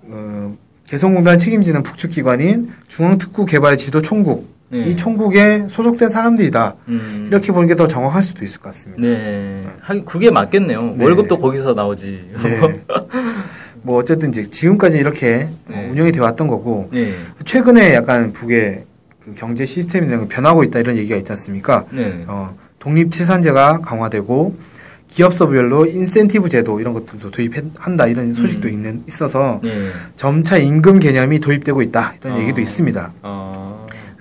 어, 0.08 0.58
개성공단 0.88 1.38
책임지는 1.38 1.84
북측기관인 1.84 2.72
중앙특구개발지도총국 2.88 4.53
네. 4.74 4.86
이 4.88 4.96
총국에 4.96 5.68
소속된 5.70 6.10
사람들이다 6.10 6.76
음. 6.88 7.26
이렇게 7.28 7.52
보는 7.52 7.68
게 7.68 7.76
더 7.76 7.88
정확할 7.88 8.24
수도 8.24 8.44
있을 8.44 8.60
것 8.60 8.66
같습니다. 8.70 9.02
네. 9.08 9.66
하긴 9.82 10.06
그게 10.06 10.30
맞겠네요. 10.32 10.92
네. 10.96 11.04
월급도 11.04 11.38
거기서 11.38 11.74
나오지. 11.74 12.32
네. 12.44 12.84
뭐 13.84 13.98
어쨌든 13.98 14.30
이제 14.30 14.42
지금까지 14.44 14.98
이렇게 14.98 15.48
어, 15.68 15.72
네. 15.72 15.90
운영이 15.90 16.12
되어 16.12 16.24
왔던 16.24 16.48
거고 16.48 16.90
네. 16.92 17.14
최근에 17.46 17.94
약간 17.96 18.32
북의 18.34 18.86
그 19.24 19.34
경제 19.36 19.66
시스템이 19.66 20.28
변하고 20.28 20.64
있다 20.64 20.80
이런 20.80 20.96
얘기가 20.98 21.16
있지 21.18 21.32
않습니까? 21.32 21.86
네. 21.92 22.24
어, 22.28 22.56
독립치산제가 22.80 23.80
강화되고 23.80 24.56
기업서별로 25.08 25.86
인센티브 25.86 26.50
제도 26.50 26.80
이런 26.80 26.94
것들도 26.94 27.30
도입한다 27.32 28.08
이런 28.08 28.34
소식도 28.34 28.68
음. 28.68 28.74
있는 28.74 29.04
있어서 29.08 29.60
네. 29.64 29.70
점차 30.16 30.58
임금 30.58 31.00
개념이 31.00 31.40
도입되고 31.40 31.82
있다 31.84 32.16
이런 32.24 32.38
아. 32.38 32.42
얘기도 32.42 32.62
있습니다. 32.62 33.14
아. 33.22 33.63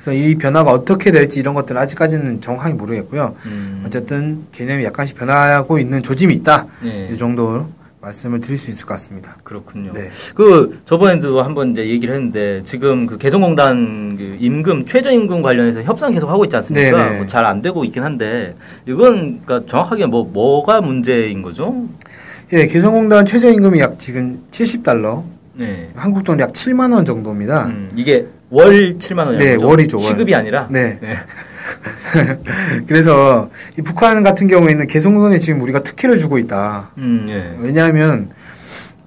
그래서 0.02 0.12
이 0.12 0.34
변화가 0.34 0.72
어떻게 0.72 1.12
될지 1.12 1.38
이런 1.38 1.54
것들은 1.54 1.80
아직까지는 1.80 2.40
정확하게 2.40 2.74
모르겠고요. 2.74 3.36
음. 3.46 3.84
어쨌든 3.86 4.44
개념이 4.50 4.84
약간씩 4.84 5.16
변화하고 5.16 5.78
있는 5.78 6.02
조짐이 6.02 6.34
있다 6.34 6.66
네. 6.82 7.08
이 7.12 7.16
정도 7.16 7.68
말씀을 8.00 8.40
드릴 8.40 8.58
수 8.58 8.68
있을 8.70 8.84
것 8.84 8.94
같습니다. 8.94 9.36
그렇군요. 9.44 9.92
네. 9.92 10.08
그 10.34 10.80
저번에도 10.86 11.40
한번 11.42 11.70
이제 11.70 11.86
얘기를 11.88 12.12
했는데 12.16 12.60
지금 12.64 13.06
그 13.06 13.16
개성공단 13.16 14.16
그 14.16 14.36
임금 14.40 14.86
최저임금 14.86 15.40
관련해서 15.40 15.82
협상 15.84 16.10
계속 16.10 16.28
하고 16.28 16.44
있지 16.44 16.56
않습니까? 16.56 16.96
네네. 17.04 17.16
뭐잘안 17.18 17.62
되고 17.62 17.84
있긴 17.84 18.02
한데 18.02 18.56
이건 18.86 19.42
그러니까 19.44 19.70
정확하게 19.70 20.06
뭐 20.06 20.24
뭐가 20.24 20.80
문제인 20.80 21.42
거죠? 21.42 21.86
예, 22.52 22.66
개성공단 22.66 23.24
최저임금이 23.24 23.78
약 23.78 23.96
지금 24.00 24.42
70달러, 24.50 25.22
네. 25.54 25.90
한국 25.94 26.24
돈 26.24 26.40
약 26.40 26.50
7만 26.52 26.92
원 26.92 27.04
정도입니다. 27.04 27.66
음, 27.66 27.88
이게 27.94 28.26
월 28.52 28.98
7만 28.98 29.18
원이죠. 29.26 29.44
네, 29.44 29.54
월이죠, 29.54 29.96
월. 29.96 30.02
시급이 30.04 30.34
아니라. 30.34 30.68
네. 30.70 30.98
네. 31.00 31.16
그래서 32.86 33.48
이 33.78 33.82
북한 33.82 34.22
같은 34.22 34.46
경우에는 34.46 34.86
개성공단에 34.86 35.38
지금 35.38 35.62
우리가 35.62 35.82
특혜를 35.82 36.18
주고 36.18 36.36
있다. 36.38 36.90
음, 36.98 37.26
예. 37.30 37.56
왜냐하면 37.60 38.30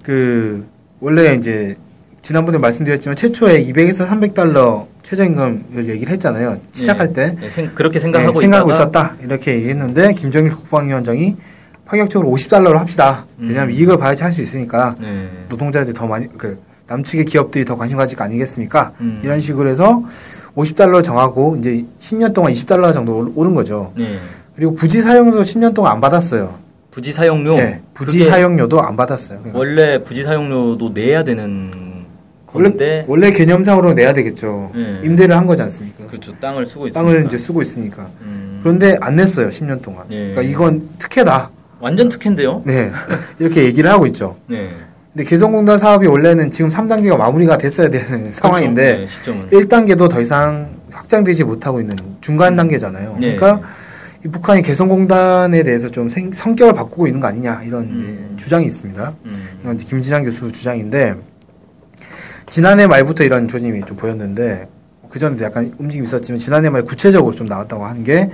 그 0.03 0.67
원래 0.99 1.35
이제 1.35 1.77
지난번에 2.21 2.57
말씀드렸지만 2.57 3.15
최초에 3.15 3.63
200에서 3.65 4.07
300달러 4.07 4.87
최저임금을 5.03 5.89
얘기를 5.89 6.11
했잖아요. 6.13 6.57
시작할 6.71 7.13
때 7.13 7.35
네, 7.39 7.47
생- 7.49 7.71
그렇게 7.75 7.99
네, 7.99 7.99
생각하고 7.99 8.39
생각하고 8.39 8.71
있다가 8.71 8.83
있었다 8.83 9.15
이렇게 9.23 9.53
얘기했는데 9.57 10.13
김정일 10.13 10.49
국방위원장이 10.51 11.37
파격적으로 11.85 12.31
50달러로 12.31 12.77
합시다. 12.77 13.27
왜냐하면 13.37 13.75
음. 13.75 13.79
이익을 13.79 13.97
봐야지 13.99 14.23
할 14.23 14.31
수 14.31 14.41
있으니까 14.41 14.95
네. 14.99 15.29
노동자들이 15.49 15.93
더 15.93 16.07
많이 16.07 16.27
그 16.35 16.59
남측의 16.87 17.25
기업들이 17.25 17.65
더 17.65 17.75
관심 17.75 17.97
가질 17.97 18.17
거 18.17 18.23
아니겠습니까? 18.23 18.93
음. 19.01 19.21
이런 19.23 19.39
식으로 19.39 19.69
해서 19.69 20.03
50달러 20.55 21.03
정하고 21.03 21.55
이제 21.57 21.85
10년 21.99 22.33
동안 22.33 22.51
20달러 22.53 22.93
정도 22.93 23.17
올- 23.17 23.31
오른 23.35 23.55
거죠. 23.55 23.91
네. 23.97 24.15
그리고 24.55 24.73
부지 24.73 25.01
사용료도 25.01 25.41
10년 25.41 25.73
동안 25.73 25.93
안 25.93 26.01
받았어요. 26.01 26.59
부지 26.91 27.11
사용료. 27.11 27.57
네, 27.57 27.81
부지 27.93 28.23
사용료도 28.23 28.81
안 28.81 28.95
받았어요. 28.95 29.39
그러니까 29.39 29.59
원래 29.59 29.97
부지 30.03 30.23
사용료도 30.23 30.91
내야 30.93 31.23
되는 31.25 32.05
원래 32.53 32.69
건데 32.69 33.03
원래 33.09 33.31
개념상으로 33.31 33.93
내야 33.93 34.13
되겠죠. 34.13 34.71
네. 34.73 35.01
임대를 35.03 35.35
한 35.35 35.45
거지 35.45 35.61
않습니까? 35.63 36.07
그렇죠. 36.07 36.33
땅을 36.39 36.65
쓰고 36.65 36.87
있으니까. 36.87 36.99
땅을 37.01 37.25
이제 37.25 37.37
쓰고 37.37 37.61
있으니까. 37.61 38.07
음, 38.21 38.59
그런데 38.63 38.95
안 39.01 39.17
냈어요. 39.17 39.49
10년 39.49 39.81
동안. 39.81 40.05
예. 40.11 40.29
그러니까 40.29 40.41
이건 40.43 40.87
특혜다. 40.97 41.49
완전 41.81 42.07
특혜인데요. 42.07 42.61
네. 42.65 42.91
이렇게 43.39 43.65
얘기를 43.65 43.91
하고 43.91 44.05
있죠. 44.07 44.37
네. 44.47 44.69
근데 45.15 45.23
개성공단 45.29 45.77
사업이 45.77 46.07
원래는 46.07 46.49
지금 46.49 46.69
3단계가 46.69 47.15
마무리가 47.15 47.55
됐어야 47.57 47.89
되는 47.89 48.29
상황인데 48.31 48.97
그렇죠. 48.97 48.99
네, 48.99 49.07
시점은. 49.07 49.47
1단계도 49.49 50.09
더 50.09 50.19
이상 50.19 50.67
확장되지 50.91 51.45
못하고 51.45 51.79
있는 51.79 51.95
중간 52.19 52.57
단계잖아요. 52.57 53.17
네. 53.21 53.35
그러니까 53.37 53.65
이 54.25 54.27
북한이 54.27 54.61
개성공단에 54.61 55.63
대해서 55.63 55.89
좀 55.89 56.09
생- 56.09 56.31
성격을 56.33 56.73
바꾸고 56.73 57.07
있는 57.07 57.21
거 57.21 57.27
아니냐 57.27 57.61
이런 57.65 57.83
음. 57.83 58.33
주장이 58.35 58.65
있습니다. 58.65 59.13
음. 59.25 59.35
이건 59.61 59.77
김진환 59.77 60.25
교수 60.25 60.51
주장인데 60.51 61.15
지난해 62.49 62.85
말부터 62.85 63.23
이런 63.23 63.47
조짐이 63.47 63.83
좀 63.85 63.95
보였는데 63.95 64.67
그 65.09 65.17
전에도 65.17 65.45
약간 65.45 65.73
움직임이 65.77 66.05
있었지만 66.05 66.39
지난해 66.39 66.69
말 66.69 66.81
구체적으로 66.83 67.33
좀 67.33 67.47
나왔다고 67.47 67.85
하는 67.85 68.03
게 68.03 68.29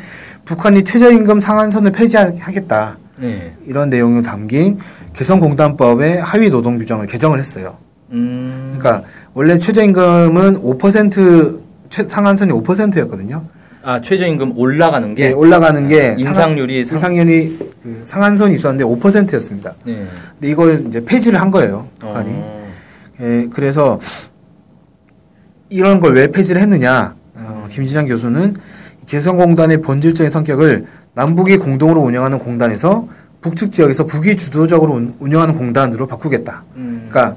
북한이 0.45 0.83
최저임금 0.83 1.39
상한선을 1.39 1.91
폐지하겠다 1.91 2.97
네. 3.21 3.55
이런 3.67 3.89
내용이 3.89 4.23
담긴 4.23 4.77
개성공단법의 5.13 6.21
하위 6.21 6.49
노동 6.49 6.77
규정을 6.79 7.05
개정을 7.07 7.37
했어요. 7.39 7.77
음. 8.11 8.75
그러니까 8.77 9.07
원래 9.33 9.57
최저임금은 9.57 10.61
5% 10.61 11.61
최, 11.89 12.07
상한선이 12.07 12.51
5%였거든요. 12.51 13.45
아 13.83 13.99
최저임금 14.01 14.57
올라가는 14.57 15.15
게 15.15 15.27
네, 15.29 15.33
올라가는 15.33 15.87
게 15.87 16.15
인상률이 16.17 16.85
상한, 16.85 17.01
상- 17.01 17.13
인상률이 17.15 17.57
그 17.83 18.01
상한선이 18.03 18.55
있었는데 18.55 18.83
5%였습니다. 18.83 19.73
네. 19.85 20.07
근데 20.39 20.49
이걸 20.49 20.83
이제 20.87 21.03
폐지를 21.03 21.39
한 21.39 21.49
거예요. 21.51 21.87
북한이. 21.99 22.29
어. 22.33 22.67
예, 23.21 23.47
그래서 23.53 23.99
이런 25.69 25.99
걸 25.99 26.13
왜 26.13 26.27
폐지를 26.27 26.59
했느냐? 26.61 27.15
어, 27.35 27.67
김진환 27.69 28.07
교수는 28.07 28.55
개성공단의 29.07 29.81
본질적인 29.81 30.29
성격을 30.29 30.85
남북이 31.13 31.57
공동으로 31.57 32.01
운영하는 32.01 32.39
공단에서 32.39 33.07
북측 33.41 33.71
지역에서 33.71 34.05
북이 34.05 34.35
주도적으로 34.35 34.93
운- 34.93 35.15
운영하는 35.19 35.55
공단으로 35.55 36.07
바꾸겠다. 36.07 36.63
음. 36.75 37.07
그러니까 37.09 37.35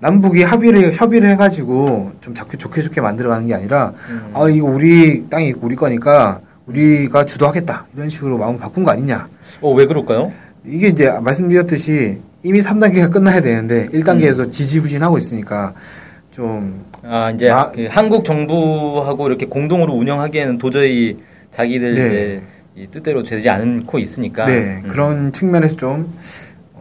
남북이 0.00 0.42
합의를 0.42 0.92
협의를 0.92 1.30
해가지고 1.30 2.12
좀 2.20 2.34
자꾸 2.34 2.56
좋게 2.56 2.82
좋게 2.82 3.00
만들어가는 3.00 3.46
게 3.46 3.54
아니라 3.54 3.92
음. 4.10 4.30
아 4.34 4.48
이거 4.48 4.66
우리 4.66 5.28
땅이 5.30 5.54
우리 5.62 5.74
거니까 5.74 6.40
우리가 6.66 7.24
주도하겠다 7.24 7.86
이런 7.94 8.08
식으로 8.08 8.36
마음을 8.38 8.58
바꾼 8.60 8.84
거 8.84 8.90
아니냐. 8.90 9.28
어, 9.62 9.72
왜 9.72 9.86
그럴까요? 9.86 10.30
이게 10.64 10.88
이제 10.88 11.10
말씀드렸듯이 11.10 12.18
이미 12.42 12.60
3단계가 12.60 13.10
끝나야 13.10 13.40
되는데 13.40 13.88
1단계에서 13.88 14.40
음. 14.40 14.50
지지부진하고 14.50 15.16
있으니까 15.16 15.72
좀 16.30 16.84
아, 17.02 17.30
이제 17.30 17.48
마- 17.48 17.70
그 17.72 17.86
한국 17.90 18.24
정부하고 18.24 19.28
이렇게 19.28 19.46
공동으로 19.46 19.94
운영하기에는 19.94 20.58
도저히 20.58 21.16
자기들 21.52 21.94
네. 21.94 22.00
이제 22.06 22.42
이 22.76 22.86
뜻대로 22.88 23.22
되지 23.22 23.48
않고 23.48 23.98
있으니까. 23.98 24.44
네 24.44 24.82
음. 24.84 24.88
그런 24.88 25.32
측면에서 25.32 25.76
좀 25.76 26.12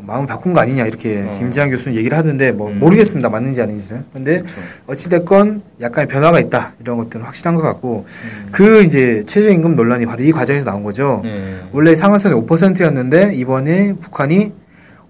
마음을 0.01 0.27
바꾼 0.27 0.53
거 0.53 0.59
아니냐 0.59 0.85
이렇게 0.85 1.23
어. 1.23 1.31
김지한 1.31 1.69
교수는 1.69 1.97
얘기를 1.97 2.17
하던데 2.17 2.51
뭐 2.51 2.69
음. 2.69 2.79
모르겠습니다 2.79 3.29
맞는지 3.29 3.61
아닌지는 3.61 4.05
근데 4.13 4.41
그렇죠. 4.41 4.53
어찌됐건 4.87 5.61
약간의 5.81 6.07
변화가 6.07 6.39
있다 6.41 6.73
이런 6.79 6.97
것들은 6.97 7.25
확실한 7.25 7.55
것 7.55 7.61
같고 7.63 8.05
음. 8.07 8.49
그 8.51 8.83
이제 8.83 9.23
최저임금 9.25 9.75
논란이 9.75 10.05
바로 10.05 10.21
이 10.21 10.31
과정에서 10.31 10.65
나온 10.65 10.83
거죠 10.83 11.21
네. 11.23 11.61
원래 11.71 11.95
상한선이 11.95 12.35
5%였는데 12.35 13.33
이번에 13.33 13.93
북한이 13.93 14.51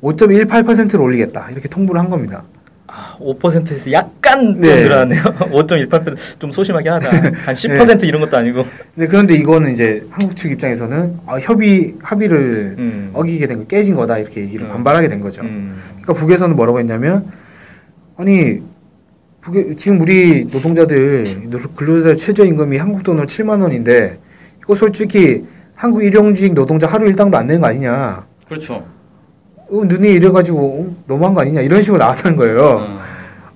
5.18%를 0.02 1.02
올리겠다 1.02 1.50
이렇게 1.52 1.68
통보를 1.68 2.00
한 2.00 2.10
겁니다 2.10 2.44
아, 2.46 2.55
5%에서 3.20 3.92
약간 3.92 4.60
네. 4.60 4.68
좀 4.68 4.78
늘어났네요. 4.84 5.24
5.18%좀 5.52 6.52
소심하게 6.52 6.90
하다. 6.90 7.10
한 7.46 7.56
10% 7.56 8.04
이런 8.04 8.22
것도 8.22 8.38
아니고. 8.38 8.64
근데 8.94 9.08
그런데 9.08 9.36
이거는 9.36 9.72
이제 9.72 10.06
한국 10.10 10.36
측 10.36 10.52
입장에서는 10.52 11.20
아, 11.26 11.38
협의 11.40 11.96
합의를 12.02 12.76
음. 12.78 13.10
어기게 13.14 13.48
된 13.48 13.60
거 13.60 13.66
깨진 13.66 13.96
거다 13.96 14.18
이렇게 14.18 14.42
얘기를 14.42 14.68
음. 14.68 14.72
반발하게 14.72 15.08
된 15.08 15.20
거죠. 15.20 15.42
음. 15.44 15.76
그러니까 16.02 16.14
북에서는 16.14 16.56
뭐라고 16.56 16.80
했냐면 16.80 17.26
아니 18.18 18.62
북에 19.42 19.76
지금 19.76 20.02
우리 20.02 20.46
노동자들 20.46 21.50
노- 21.50 21.60
근로자 21.76 22.16
최저임금이 22.16 22.78
한국 22.78 23.04
돈으로 23.04 23.26
7만 23.26 23.62
원인데 23.62 24.18
이거 24.60 24.74
솔직히 24.76 25.44
한국 25.76 26.04
일용직 26.04 26.54
노동자 26.54 26.88
하루 26.88 27.06
일당도 27.08 27.38
안 27.38 27.48
되는 27.48 27.62
거 27.62 27.68
아니냐. 27.68 28.26
그렇죠. 28.48 28.86
어, 29.70 29.84
눈이 29.86 30.10
이래가지고 30.14 30.60
어, 30.60 30.96
너무한 31.08 31.34
거 31.34 31.42
아니냐 31.42 31.62
이런 31.62 31.82
식으로 31.82 32.00
나왔다는 32.00 32.38
거예요. 32.38 33.00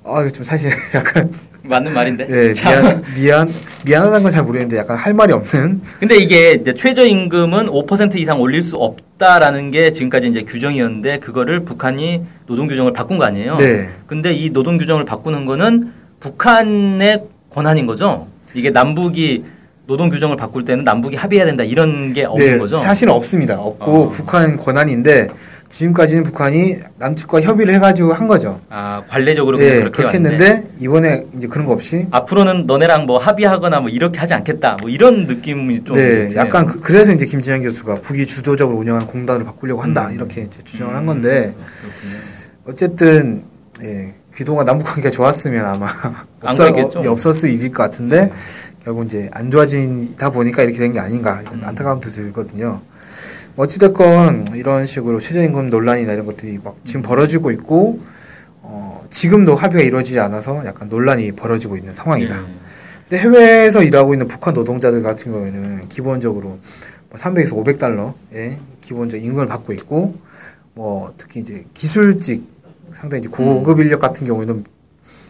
어. 0.03 0.15
아 0.15 0.21
이거 0.21 0.29
좀 0.29 0.43
사실 0.43 0.71
약간 0.95 1.29
맞는 1.63 1.93
말인데. 1.93 2.27
예, 2.29 2.53
참. 2.53 2.71
미안 2.83 3.03
미안 3.15 3.53
미안하다는 3.85 4.23
건 4.23 4.31
잘 4.31 4.43
모르겠는데 4.43 4.77
약간 4.77 4.97
할 4.97 5.13
말이 5.13 5.31
없는 5.33 5.81
근데 5.99 6.17
이게 6.17 6.53
이제 6.53 6.73
최저임금은 6.73 7.67
5% 7.67 8.15
이상 8.15 8.41
올릴 8.41 8.63
수 8.63 8.75
없다라는 8.77 9.69
게 9.71 9.91
지금까지 9.91 10.27
이제 10.29 10.41
규정이었는데 10.43 11.19
그거를 11.19 11.59
북한이 11.61 12.23
노동 12.47 12.67
규정을 12.67 12.93
바꾼 12.93 13.17
거 13.19 13.25
아니에요? 13.25 13.57
네. 13.57 13.89
근데 14.07 14.33
이 14.33 14.49
노동 14.51 14.77
규정을 14.77 15.05
바꾸는 15.05 15.45
거는 15.45 15.91
북한의 16.19 17.23
권한인 17.51 17.85
거죠. 17.85 18.27
이게 18.55 18.71
남북이 18.71 19.43
노동 19.89 20.09
규정을 20.09 20.37
바꿀 20.37 20.65
때는 20.65 20.83
남북이 20.83 21.15
합의해야 21.15 21.47
된다 21.47 21.63
이런 21.63 22.13
게 22.13 22.23
없는 22.23 22.59
거죠. 22.59 22.75
네, 22.75 22.81
사실은 22.83 23.11
없습니다. 23.11 23.59
없고 23.59 24.03
어. 24.03 24.09
북한 24.09 24.55
권한인데 24.55 25.29
지금까지는 25.67 26.23
북한이 26.25 26.77
남측과 26.99 27.41
협의를 27.41 27.73
해가지고 27.73 28.13
한 28.13 28.27
거죠. 28.27 28.61
아 28.69 29.01
관례적으로 29.07 29.59
예, 29.59 29.79
그렇게 29.79 29.89
그렇게 29.89 30.17
했는데 30.17 30.69
이번에 30.79 31.23
이제 31.35 31.47
그런 31.47 31.65
거 31.65 31.73
없이 31.73 32.05
앞으로는 32.11 32.67
너네랑 32.67 33.07
뭐 33.07 33.17
합의하거나 33.17 33.79
뭐 33.79 33.89
이렇게 33.89 34.19
하지 34.19 34.35
않겠다 34.35 34.77
뭐 34.79 34.91
이런 34.91 35.23
느낌이 35.25 35.83
좀 35.83 35.95
네. 35.95 36.29
약간 36.35 36.67
그, 36.67 36.79
그래서 36.81 37.11
이제 37.11 37.25
김진환 37.25 37.63
교수가 37.63 38.01
북이 38.01 38.27
주도적으로 38.27 38.77
운영하는 38.77 39.07
공단을 39.07 39.43
바꾸려고 39.43 39.81
한다 39.81 40.09
음. 40.09 40.13
이렇게 40.13 40.41
이제 40.41 40.61
주장을 40.63 40.93
음, 40.93 40.97
한 40.97 41.05
건데 41.07 41.55
그렇군요. 41.81 42.19
어쨌든 42.67 43.43
예, 43.81 44.13
그동안 44.39 44.63
남북 44.63 44.85
관계가 44.85 45.11
좋았으면 45.11 45.65
아마. 45.65 45.85
어, 47.09 47.11
없었을 47.11 47.49
일일 47.49 47.73
것 47.73 47.83
같은데 47.83 48.31
결국 48.85 49.05
이제 49.05 49.29
안 49.33 49.51
좋아지다 49.51 50.29
보니까 50.29 50.63
이렇게 50.63 50.79
된 50.79 50.93
게 50.93 50.99
아닌가 50.99 51.41
이런 51.41 51.55
음. 51.55 51.61
안타까움도 51.65 52.09
들거든요. 52.09 52.81
어찌됐건 53.57 54.55
이런 54.55 54.85
식으로 54.85 55.19
최저임금 55.19 55.69
논란이나 55.69 56.13
이런 56.13 56.25
것들이 56.25 56.57
막 56.63 56.77
지금 56.85 57.01
벌어지고 57.01 57.51
있고 57.51 57.99
어, 58.61 59.03
지금도 59.09 59.55
합의가 59.55 59.83
이루어지지 59.83 60.17
않아서 60.21 60.65
약간 60.65 60.87
논란이 60.87 61.33
벌어지고 61.33 61.75
있는 61.75 61.93
상황이다. 61.93 62.37
예. 62.37 62.45
근데 63.09 63.21
해외에서 63.21 63.83
일하고 63.83 64.13
있는 64.13 64.29
북한 64.29 64.53
노동자들 64.53 65.03
같은 65.03 65.33
경우에는 65.33 65.89
기본적으로 65.89 66.47
뭐 66.47 66.59
300에서 67.15 67.51
500달러의 67.53 68.55
기본적 68.79 69.21
임금을 69.21 69.47
받고 69.47 69.73
있고 69.73 70.15
뭐 70.75 71.13
특히 71.17 71.41
이제 71.41 71.65
기술직 71.73 72.58
상당히 72.93 73.19
이제 73.19 73.29
고급 73.29 73.79
인력 73.79 73.99
같은 73.99 74.25
경우에는 74.25 74.63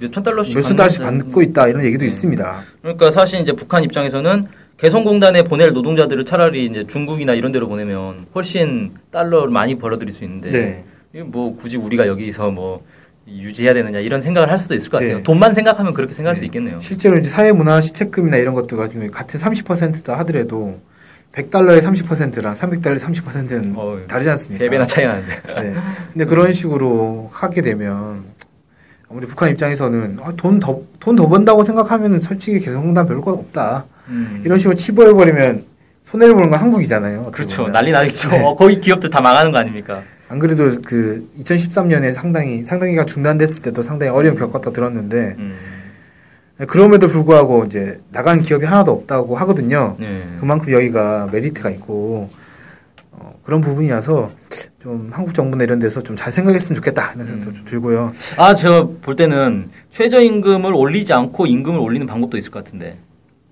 몇천 0.02 0.24
달러씩 0.24 0.56
몇천 0.56 0.76
달러씩 0.76 1.02
받고 1.02 1.42
있다 1.42 1.68
이런 1.68 1.84
얘기도 1.84 2.06
음. 2.06 2.08
있습니다. 2.08 2.64
그러니까 2.82 3.12
사실 3.12 3.40
이제 3.42 3.52
북한 3.54 3.84
입장에서는 3.84 4.46
개성공단에 4.78 5.44
보낼 5.44 5.74
노동자들을 5.74 6.26
차라리 6.26 6.66
이제 6.66 6.88
중국이나 6.88 7.34
이런 7.34 7.52
데로 7.52 7.68
보내면 7.68 8.28
훨씬 8.34 8.92
달러를 9.12 9.50
많이 9.50 9.76
벌어들일 9.78 10.14
수 10.14 10.24
있는데 10.24 10.86
네. 11.12 11.22
뭐 11.22 11.56
굳이 11.56 11.76
우리가 11.76 12.08
여기서 12.08 12.52
뭐 12.52 12.84
유지해야 13.28 13.74
되느냐 13.74 14.00
이런 14.00 14.22
생각을 14.22 14.50
할 14.50 14.58
수도 14.58 14.76
있을 14.76 14.90
것 14.90 15.00
같아요. 15.00 15.18
네. 15.18 15.24
돈만 15.24 15.54
생각하면 15.54 15.94
그렇게 15.94 16.14
생각할 16.14 16.38
수 16.38 16.42
네. 16.42 16.46
있겠네요. 16.48 16.80
실제로 16.80 17.18
이제 17.18 17.30
사회문화 17.30 17.82
시책금이나 17.82 18.38
이런 18.38 18.54
것들 18.54 18.78
같은 19.12 19.40
30%다 19.40 20.18
하더라도 20.20 20.80
100달러의 21.34 21.80
30%랑 21.82 22.54
300달러의 22.54 23.00
30%는 23.00 23.74
어휴, 23.78 24.08
다르지 24.08 24.30
않습니까? 24.32 24.64
세 24.64 24.70
배나 24.70 24.86
차이 24.86 25.06
나는데. 25.06 25.42
네. 25.62 25.74
근데 26.14 26.26
그런 26.26 26.52
식으로 26.52 27.30
하게 27.32 27.62
되면 27.62 28.24
우리 29.10 29.26
북한 29.28 29.50
입장에서는 29.52 30.20
아, 30.22 30.34
돈더 30.36 30.82
돈 31.00 31.16
더 31.16 31.28
번다고 31.28 31.64
생각하면 31.64 32.20
솔직히 32.20 32.60
개성공단 32.60 33.08
별거 33.08 33.32
없다. 33.32 33.86
음. 34.10 34.42
이런 34.46 34.58
식으로 34.58 34.76
치부해 34.76 35.14
버리면 35.14 35.66
손해를 36.04 36.34
보는 36.34 36.50
건 36.50 36.60
한국이잖아요. 36.60 37.32
그렇죠. 37.32 37.58
보면. 37.58 37.74
난리 37.74 37.92
나겠죠. 37.92 38.30
네. 38.30 38.44
어, 38.44 38.56
거기 38.56 38.80
기업들 38.82 39.10
다 39.10 39.22
망하는 39.22 39.52
거 39.52 39.60
아닙니까? 39.60 40.02
안 40.28 40.38
그래도 40.40 40.70
그 40.86 41.28
2013년에 41.40 42.12
상당히 42.12 42.64
상당히가 42.64 43.06
중단됐을 43.06 43.64
때도 43.64 43.82
상당히 43.82 44.12
어려움 44.12 44.36
겪었다 44.36 44.72
들었는데 44.72 45.36
음. 45.40 45.56
그럼에도 46.68 47.08
불구하고 47.08 47.64
이제 47.66 48.02
나간 48.12 48.42
기업이 48.42 48.66
하나도 48.66 48.92
없다고 48.92 49.36
하거든요. 49.38 49.96
네. 50.00 50.24
그만큼 50.40 50.72
여기가 50.74 51.30
메리트가 51.32 51.70
있고 51.72 52.30
어, 53.12 53.34
그런 53.44 53.62
부분이라서 53.62 54.32
좀 54.80 55.10
한국 55.14 55.34
정부나 55.34 55.64
이런 55.64 55.80
데서 55.80 56.02
좀 56.02 56.16
잘 56.16 56.32
생각했으면 56.32 56.76
좋겠다 56.76 57.14
이런 57.14 57.26
생각도 57.26 57.54
좀 57.54 57.66
들고요. 57.66 58.14
아, 58.38 58.56
제가 58.56 58.88
볼 59.02 59.16
때는 59.16 59.70
최저임금을 59.92 60.74
올리지 60.74 61.14
않고 61.14 61.46
임금을 61.48 61.80
올리는 61.80 62.06
방법도 62.06 62.38
있을 62.38 62.52
것 62.52 62.64
같은데. 62.64 62.98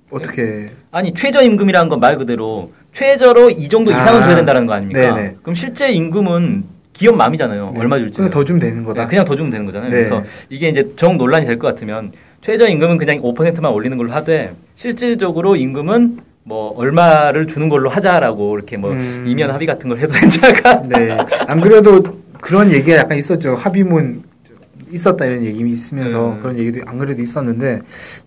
어떻게 0.09 0.69
아니 0.91 1.13
최저임금이라는 1.13 1.89
건 1.89 1.99
말 1.99 2.17
그대로 2.17 2.71
최저로 2.93 3.49
이 3.51 3.67
정도 3.67 3.91
이상은 3.91 4.21
아, 4.21 4.23
줘야 4.25 4.35
된다는 4.37 4.65
거 4.65 4.73
아닙니까? 4.73 4.99
네네. 5.15 5.37
그럼 5.41 5.53
실제 5.53 5.89
임금은 5.91 6.63
기업 6.93 7.15
마음이잖아요. 7.15 7.71
네. 7.75 7.81
얼마 7.81 7.97
줄지. 7.99 8.15
그냥 8.15 8.29
더 8.31 8.43
주면 8.43 8.59
되는 8.59 8.83
거다. 8.83 9.03
네, 9.03 9.09
그냥 9.09 9.25
더 9.25 9.35
주면 9.35 9.51
되는 9.51 9.65
거잖아요. 9.65 9.89
네. 9.89 9.95
그래서 9.97 10.23
이게 10.49 10.69
이제 10.69 10.87
정 10.95 11.17
논란이 11.17 11.45
될 11.45 11.59
것 11.59 11.67
같으면 11.67 12.11
최저임금은 12.41 12.97
그냥 12.97 13.21
5%만 13.21 13.71
올리는 13.71 13.97
걸로 13.97 14.11
하되 14.11 14.53
실질적으로 14.75 15.55
임금은 15.55 16.19
뭐 16.43 16.73
얼마를 16.77 17.45
주는 17.47 17.67
걸로 17.67 17.89
하자라고 17.89 18.55
이렇게 18.55 18.77
뭐 18.77 18.91
음. 18.91 19.25
이면 19.27 19.51
합의 19.51 19.67
같은 19.67 19.89
걸 19.89 19.99
해도 19.99 20.13
않을까? 20.43 20.83
네. 20.87 21.17
안 21.45 21.59
그래도 21.59 22.01
그런 22.41 22.71
얘기가 22.71 22.97
약간 22.97 23.17
있었죠. 23.17 23.55
합의문 23.55 24.23
있었다 24.89 25.25
이런 25.25 25.43
얘기 25.43 25.59
있으면서 25.67 26.31
음. 26.33 26.39
그런 26.41 26.57
얘기도 26.57 26.79
안 26.85 26.97
그래도 26.97 27.21
있었는데 27.21 27.79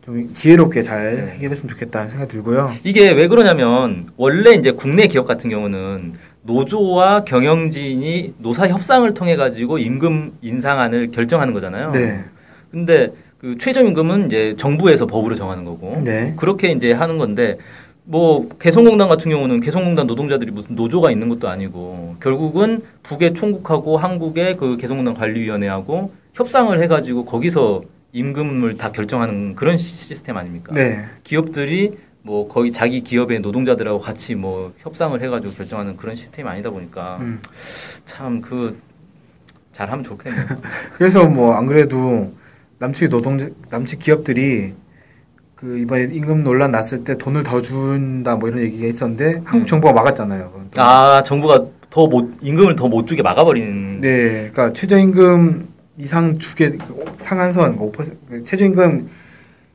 좀 0.05 0.35
지혜롭게 0.35 0.83
잘 0.83 1.16
네. 1.16 1.27
해결했으면 1.37 1.70
좋겠다는 1.70 2.09
생각이 2.09 2.31
들고요. 2.31 2.70
이게 2.85 3.11
왜 3.12 3.29
그러냐면 3.29 4.09
원래 4.16 4.53
이제 4.53 4.73
국내 4.73 5.07
기업 5.07 5.27
같은 5.27 5.49
경우는 5.49 6.14
노조와 6.42 7.25
경영진이 7.25 8.35
노사 8.38 8.68
협상을 8.68 9.12
통해 9.14 9.37
가지고 9.37 9.79
임금 9.79 10.38
인상안을 10.42 11.11
결정하는 11.11 11.55
거잖아요. 11.55 11.92
네. 11.92 12.25
근데 12.70 13.11
그 13.40 13.57
최저임금은 13.57 14.26
이제 14.26 14.55
정부에서 14.59 15.07
법으로 15.07 15.35
정하는 15.35 15.64
거고 15.64 16.03
네. 16.05 16.35
그렇게 16.37 16.72
이제 16.72 16.92
하는 16.92 17.16
건데 17.16 17.57
뭐 18.05 18.48
개성공단 18.59 19.09
같은 19.09 19.31
경우는 19.31 19.61
개성공단 19.61 20.07
노동자들이 20.07 20.50
무슨 20.50 20.74
노조가 20.74 21.11
있는 21.11 21.31
것도 21.31 21.48
아니고 21.48 22.16
결국은 22.20 22.83
북의 23.03 23.33
총국하고 23.35 23.96
한국의 23.96 24.57
그 24.59 24.76
개성공단 24.76 25.14
관리위원회하고 25.14 26.12
협상을 26.35 26.79
해가지고 26.83 27.24
거기서 27.24 27.83
임금을 28.12 28.76
다 28.76 28.92
결정하는 28.92 29.55
그런 29.55 29.79
시- 29.79 29.94
시스템 29.94 30.37
아닙니까? 30.37 30.74
네. 30.74 31.05
기업들이 31.24 31.96
뭐 32.22 32.46
거기 32.46 32.72
자기 32.72 33.00
기업의 33.00 33.40
노동자들하고 33.40 34.00
같이 34.00 34.35
뭐 34.35 34.74
협상을 34.81 35.18
해가지고 35.22 35.55
결정하는 35.55 35.96
그런 35.96 36.14
시스템이 36.14 36.46
아니다 36.46 36.68
보니까 36.68 37.16
음. 37.20 37.40
참그 38.05 38.79
잘하면 39.72 40.05
좋겠네요. 40.05 40.44
그래서 40.98 41.24
뭐 41.24 41.55
안 41.55 41.64
그래도 41.64 42.35
남측 42.81 43.11
노동 43.11 43.38
남측 43.69 43.99
기업들이 44.01 44.73
그 45.55 45.79
이번에 45.79 46.05
임금 46.11 46.43
논란 46.43 46.71
났을 46.71 47.05
때 47.05 47.16
돈을 47.19 47.43
더 47.43 47.61
준다 47.61 48.37
뭐 48.37 48.49
이런 48.49 48.62
얘기가 48.62 48.87
있었는데 48.87 49.35
음. 49.37 49.43
한국 49.45 49.69
정부가 49.69 49.93
막았잖아요. 49.93 50.69
아 50.77 51.23
정부가 51.25 51.66
더 51.90 52.07
못 52.07 52.38
임금을 52.40 52.77
더 52.77 52.88
못 52.88 53.07
주게 53.07 53.23
막아버리는. 53.23 54.01
네, 54.01 54.49
그러니까 54.53 54.73
최저임금 54.73 55.69
이상 55.99 56.38
주게 56.38 56.79
상한선 57.19 57.79
5%그 57.79 58.43
최저임금 58.45 59.11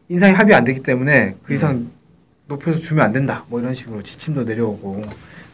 인상이 0.09 0.33
합의 0.33 0.55
안 0.55 0.63
되기 0.63 0.79
때문에 0.81 1.35
그 1.43 1.53
이상 1.53 1.87
높여서 2.47 2.79
주면 2.79 3.05
안 3.05 3.11
된다. 3.11 3.45
뭐 3.49 3.59
이런 3.59 3.75
식으로 3.75 4.01
지침도 4.01 4.43
내려오고 4.43 5.03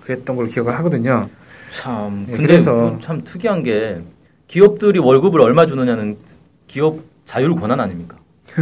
그랬던 0.06 0.36
걸 0.38 0.48
기억을 0.48 0.74
하거든요. 0.78 1.30
참 1.76 2.26
네, 2.28 2.34
근데 2.34 2.48
그래서- 2.48 2.98
참 3.02 3.22
특이한 3.26 3.64
게 3.64 4.00
기업들이 4.48 5.00
월급을 5.00 5.42
얼마 5.42 5.66
주느냐는 5.66 6.18
기업 6.68 7.00
자율 7.32 7.56
권한 7.56 7.80
아닙니까? 7.80 8.17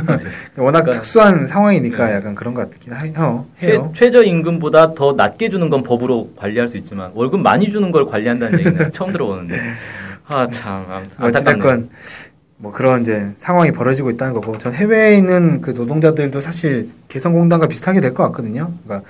워낙 0.56 0.82
그러니까- 0.82 0.92
특수한 0.92 1.48
상황이니까 1.48 2.06
네. 2.08 2.14
약간 2.14 2.36
그런 2.36 2.54
것 2.54 2.70
같긴 2.70 2.94
해요. 2.94 3.48
최, 3.60 3.72
해요. 3.72 3.92
최 3.96 4.12
저 4.12 4.22
임금보다 4.24 4.94
더 4.94 5.14
낮게 5.14 5.50
주는 5.50 5.68
건 5.72 5.82
법으로 5.82 6.34
관리할 6.36 6.68
수 6.68 6.78
있지만 6.78 7.10
월급 7.16 7.40
많이 7.42 7.68
주는 7.72 7.90
걸 7.92 8.06
관리한다는 8.06 8.60
얘기는 8.60 8.78
처음 8.94 9.12
들어보는데 9.12 9.58
아참 10.26 10.86
안타깝네요. 11.18 11.28
어찌됐건 11.28 11.90
뭐 12.58 12.72
그런 12.72 13.02
이제 13.02 13.32
상황이 13.38 13.72
벌어지고 13.72 14.12
있다는 14.12 14.36
거고 14.36 14.56
전 14.60 14.74
해외에 14.74 15.18
있는 15.18 15.62
그 15.62 15.72
노동자들도 15.72 16.40
사실 16.42 16.90
개성공단과 17.08 17.66
비슷하게 17.68 18.00
될 18.02 18.14
것 18.14 18.22
같거든요. 18.26 18.72
그러니까 18.84 19.08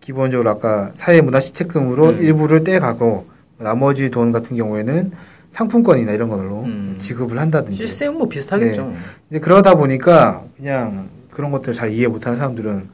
기본적으로 0.00 0.48
아까 0.48 0.92
사회문화 0.94 1.40
시책금으로 1.40 2.08
음. 2.10 2.22
일부를 2.22 2.64
떼가고 2.64 3.26
나머지 3.58 4.10
돈 4.10 4.32
같은 4.32 4.56
경우에는 4.56 5.12
상품권이나 5.50 6.12
이런 6.12 6.28
걸로 6.28 6.64
음. 6.64 6.94
지급을 6.98 7.38
한다든지 7.38 7.80
시스템은 7.80 8.18
뭐 8.18 8.28
비슷하겠죠. 8.28 8.92
이제 9.30 9.40
그러다 9.40 9.74
보니까 9.74 10.44
그냥 10.56 11.08
그런 11.30 11.50
것들 11.50 11.72
잘 11.72 11.90
이해 11.90 12.06
못하는 12.06 12.36
사람들은 12.36 12.88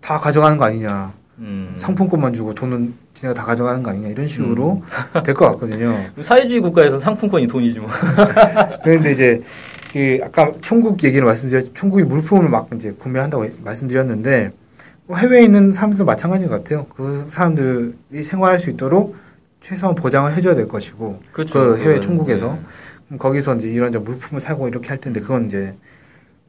다 0.00 0.18
가져가는 0.18 0.56
거 0.56 0.64
아니냐 0.64 1.12
음. 1.38 1.74
상품권만 1.76 2.32
주고 2.32 2.54
돈은 2.54 2.94
지네가 3.14 3.34
다 3.34 3.44
가져가는 3.44 3.82
거 3.82 3.90
아니냐 3.90 4.08
이런 4.08 4.26
식으로 4.26 4.82
될것 5.24 5.52
같거든요. 5.52 6.04
사회주의 6.20 6.60
국가에서 6.60 6.98
상품권이 6.98 7.46
돈이지 7.46 7.80
뭐. 7.80 7.88
그런데 8.82 9.12
이제 9.12 9.42
그 9.92 10.18
아까 10.22 10.52
총국 10.60 11.02
얘기를 11.04 11.24
말씀드렸 11.24 11.74
총국이 11.74 12.02
물품을 12.04 12.48
막 12.48 12.68
이제 12.74 12.92
구매한다고 12.92 13.46
말씀드렸는데 13.64 14.52
뭐 15.06 15.16
해외에 15.16 15.42
있는 15.42 15.70
사람들도 15.70 16.04
마찬가지인 16.04 16.50
것 16.50 16.62
같아요. 16.62 16.86
그 16.94 17.24
사람들이 17.28 18.22
생활할 18.22 18.58
수 18.58 18.70
있도록 18.70 19.16
최소한 19.60 19.94
보장을 19.94 20.34
해줘야 20.34 20.54
될 20.54 20.68
것이고 20.68 21.20
그렇죠. 21.32 21.52
그 21.52 21.76
해외 21.78 21.94
그건, 21.96 22.00
총국에서 22.02 22.58
네. 23.08 23.18
거기서 23.18 23.56
이제 23.56 23.68
이런 23.68 23.90
저 23.92 24.00
물품을 24.00 24.40
사고 24.40 24.68
이렇게 24.68 24.88
할 24.88 24.98
텐데 24.98 25.20
그건 25.20 25.46
이제 25.46 25.74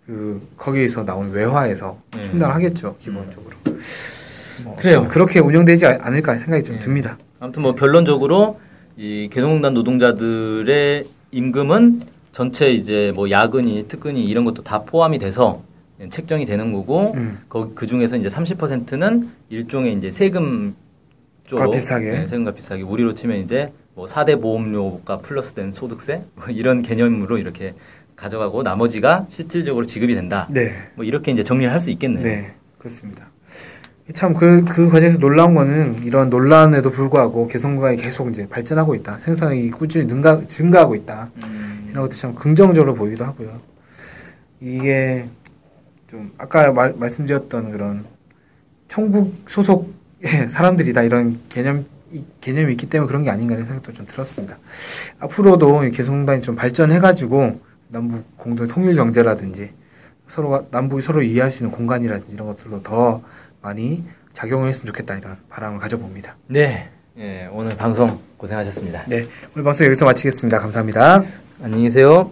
그 0.06 0.42
거기에서 0.58 1.04
나오는 1.04 1.32
외화에서 1.32 2.00
네. 2.16 2.22
충당하겠죠 2.22 2.96
기본적으로. 2.98 3.56
뭐 4.64 4.76
그래요. 4.76 4.96
좀 5.02 5.08
그렇게 5.08 5.40
운영되지 5.40 5.86
않을까 5.86 6.36
생각이 6.36 6.64
좀 6.64 6.76
네. 6.78 6.82
듭니다. 6.84 7.18
아무튼 7.40 7.62
뭐 7.62 7.76
결론적으로 7.76 8.60
이 8.98 9.30
개성공단 9.32 9.74
노동자들의 9.74 11.06
임금은 11.32 12.02
전체 12.32 12.70
이제 12.70 13.12
뭐 13.16 13.30
야근이 13.30 13.86
특근이 13.88 14.26
이런 14.26 14.44
것도 14.46 14.64
다 14.64 14.82
포함이 14.84 15.18
돼서 15.20 15.64
책정이 16.10 16.46
되는 16.46 16.74
거고 16.74 17.12
음. 17.16 17.40
거- 17.48 17.72
그 17.74 17.86
중에서 17.88 18.18
이제 18.18 18.28
30%는 18.30 19.30
일종의 19.50 19.94
이제 19.94 20.12
세금 20.12 20.76
쪽으로 21.50 21.70
과 21.70 21.76
비슷하게. 21.76 22.12
네, 22.12 22.28
세금과 22.28 22.52
비슷하게 22.52 22.84
우리로 22.84 23.16
치면 23.16 23.38
이제 23.38 23.74
뭐 23.96 24.06
4대 24.06 24.40
보험료가 24.40 25.18
플러스된 25.18 25.74
소득세 25.74 26.24
뭐 26.36 26.46
이런 26.50 26.82
개념으로 26.84 27.38
이렇게 27.40 27.74
가져가고 28.16 28.62
나머지가 28.64 29.26
실질적으로 29.30 29.86
지급이 29.86 30.14
된다. 30.14 30.48
네. 30.52 30.72
뭐 30.96 31.04
이렇게 31.04 31.32
이제 31.32 31.44
정리를 31.44 31.72
할 31.72 31.80
수 31.80 31.90
있겠네요. 31.90 32.24
네, 32.24 32.54
그렇습니다. 32.78 33.30
참그그 34.14 34.90
과정에서 34.90 35.18
놀라운 35.20 35.54
거는 35.54 35.98
이런 36.04 36.30
논란에도 36.30 36.90
불구하고 36.92 37.48
개성공단이 37.48 37.98
계속 37.98 38.30
이제 38.30 38.48
발전하고 38.48 38.96
있다. 38.96 39.20
생산이 39.20 39.70
꾸준히 39.72 40.06
능가, 40.06 40.48
증가하고 40.48 40.96
있다. 40.96 41.30
음, 41.44 41.88
이런 41.90 42.04
것도 42.04 42.16
참 42.16 42.34
긍정적으로 42.34 42.96
보이기도 42.96 43.24
하고요. 43.26 43.60
이게 44.60 45.26
좀 46.08 46.32
아까 46.40 46.72
말, 46.72 46.94
말씀드렸던 46.98 47.72
그런 47.72 48.06
총국 48.88 49.44
소속 49.48 49.94
사람들이다 50.24 51.04
이런 51.04 51.40
개념 51.50 51.86
이 52.12 52.24
개념이 52.42 52.72
있기 52.72 52.88
때문에 52.88 53.08
그런 53.08 53.24
게 53.24 53.30
아닌가 53.30 53.54
하는 53.54 53.66
생각도 53.66 53.92
좀 53.94 54.06
들었습니다. 54.08 54.58
앞으로도 55.20 55.84
이 55.84 55.92
개성공단이 55.92 56.42
좀 56.42 56.56
발전해가지고 56.56 57.62
남북 57.90 58.38
공동 58.38 58.68
통일 58.68 58.96
경제라든지 58.96 59.72
서로가 60.28 60.66
남북이 60.72 61.02
서로 61.02 61.22
이해할 61.22 61.52
수 61.52 61.64
있는 61.64 61.76
공간이라든지 61.76 62.34
이런 62.34 62.48
것들로 62.48 62.82
더 62.82 63.22
많이 63.62 64.04
작용을 64.34 64.70
했으면 64.70 64.88
좋겠다 64.94 65.18
이런 65.18 65.38
바람을 65.50 65.80
가져봅니다. 65.80 66.36
네. 66.48 66.90
예, 67.18 67.50
오늘 67.52 67.76
방송 67.76 68.20
고생하셨습니다. 68.38 69.04
네, 69.08 69.26
오늘 69.54 69.64
방송 69.66 69.86
여기서 69.86 70.06
마치겠습니다. 70.06 70.60
감사합니다. 70.60 71.24
안녕히 71.62 71.84
계세요. 71.84 72.32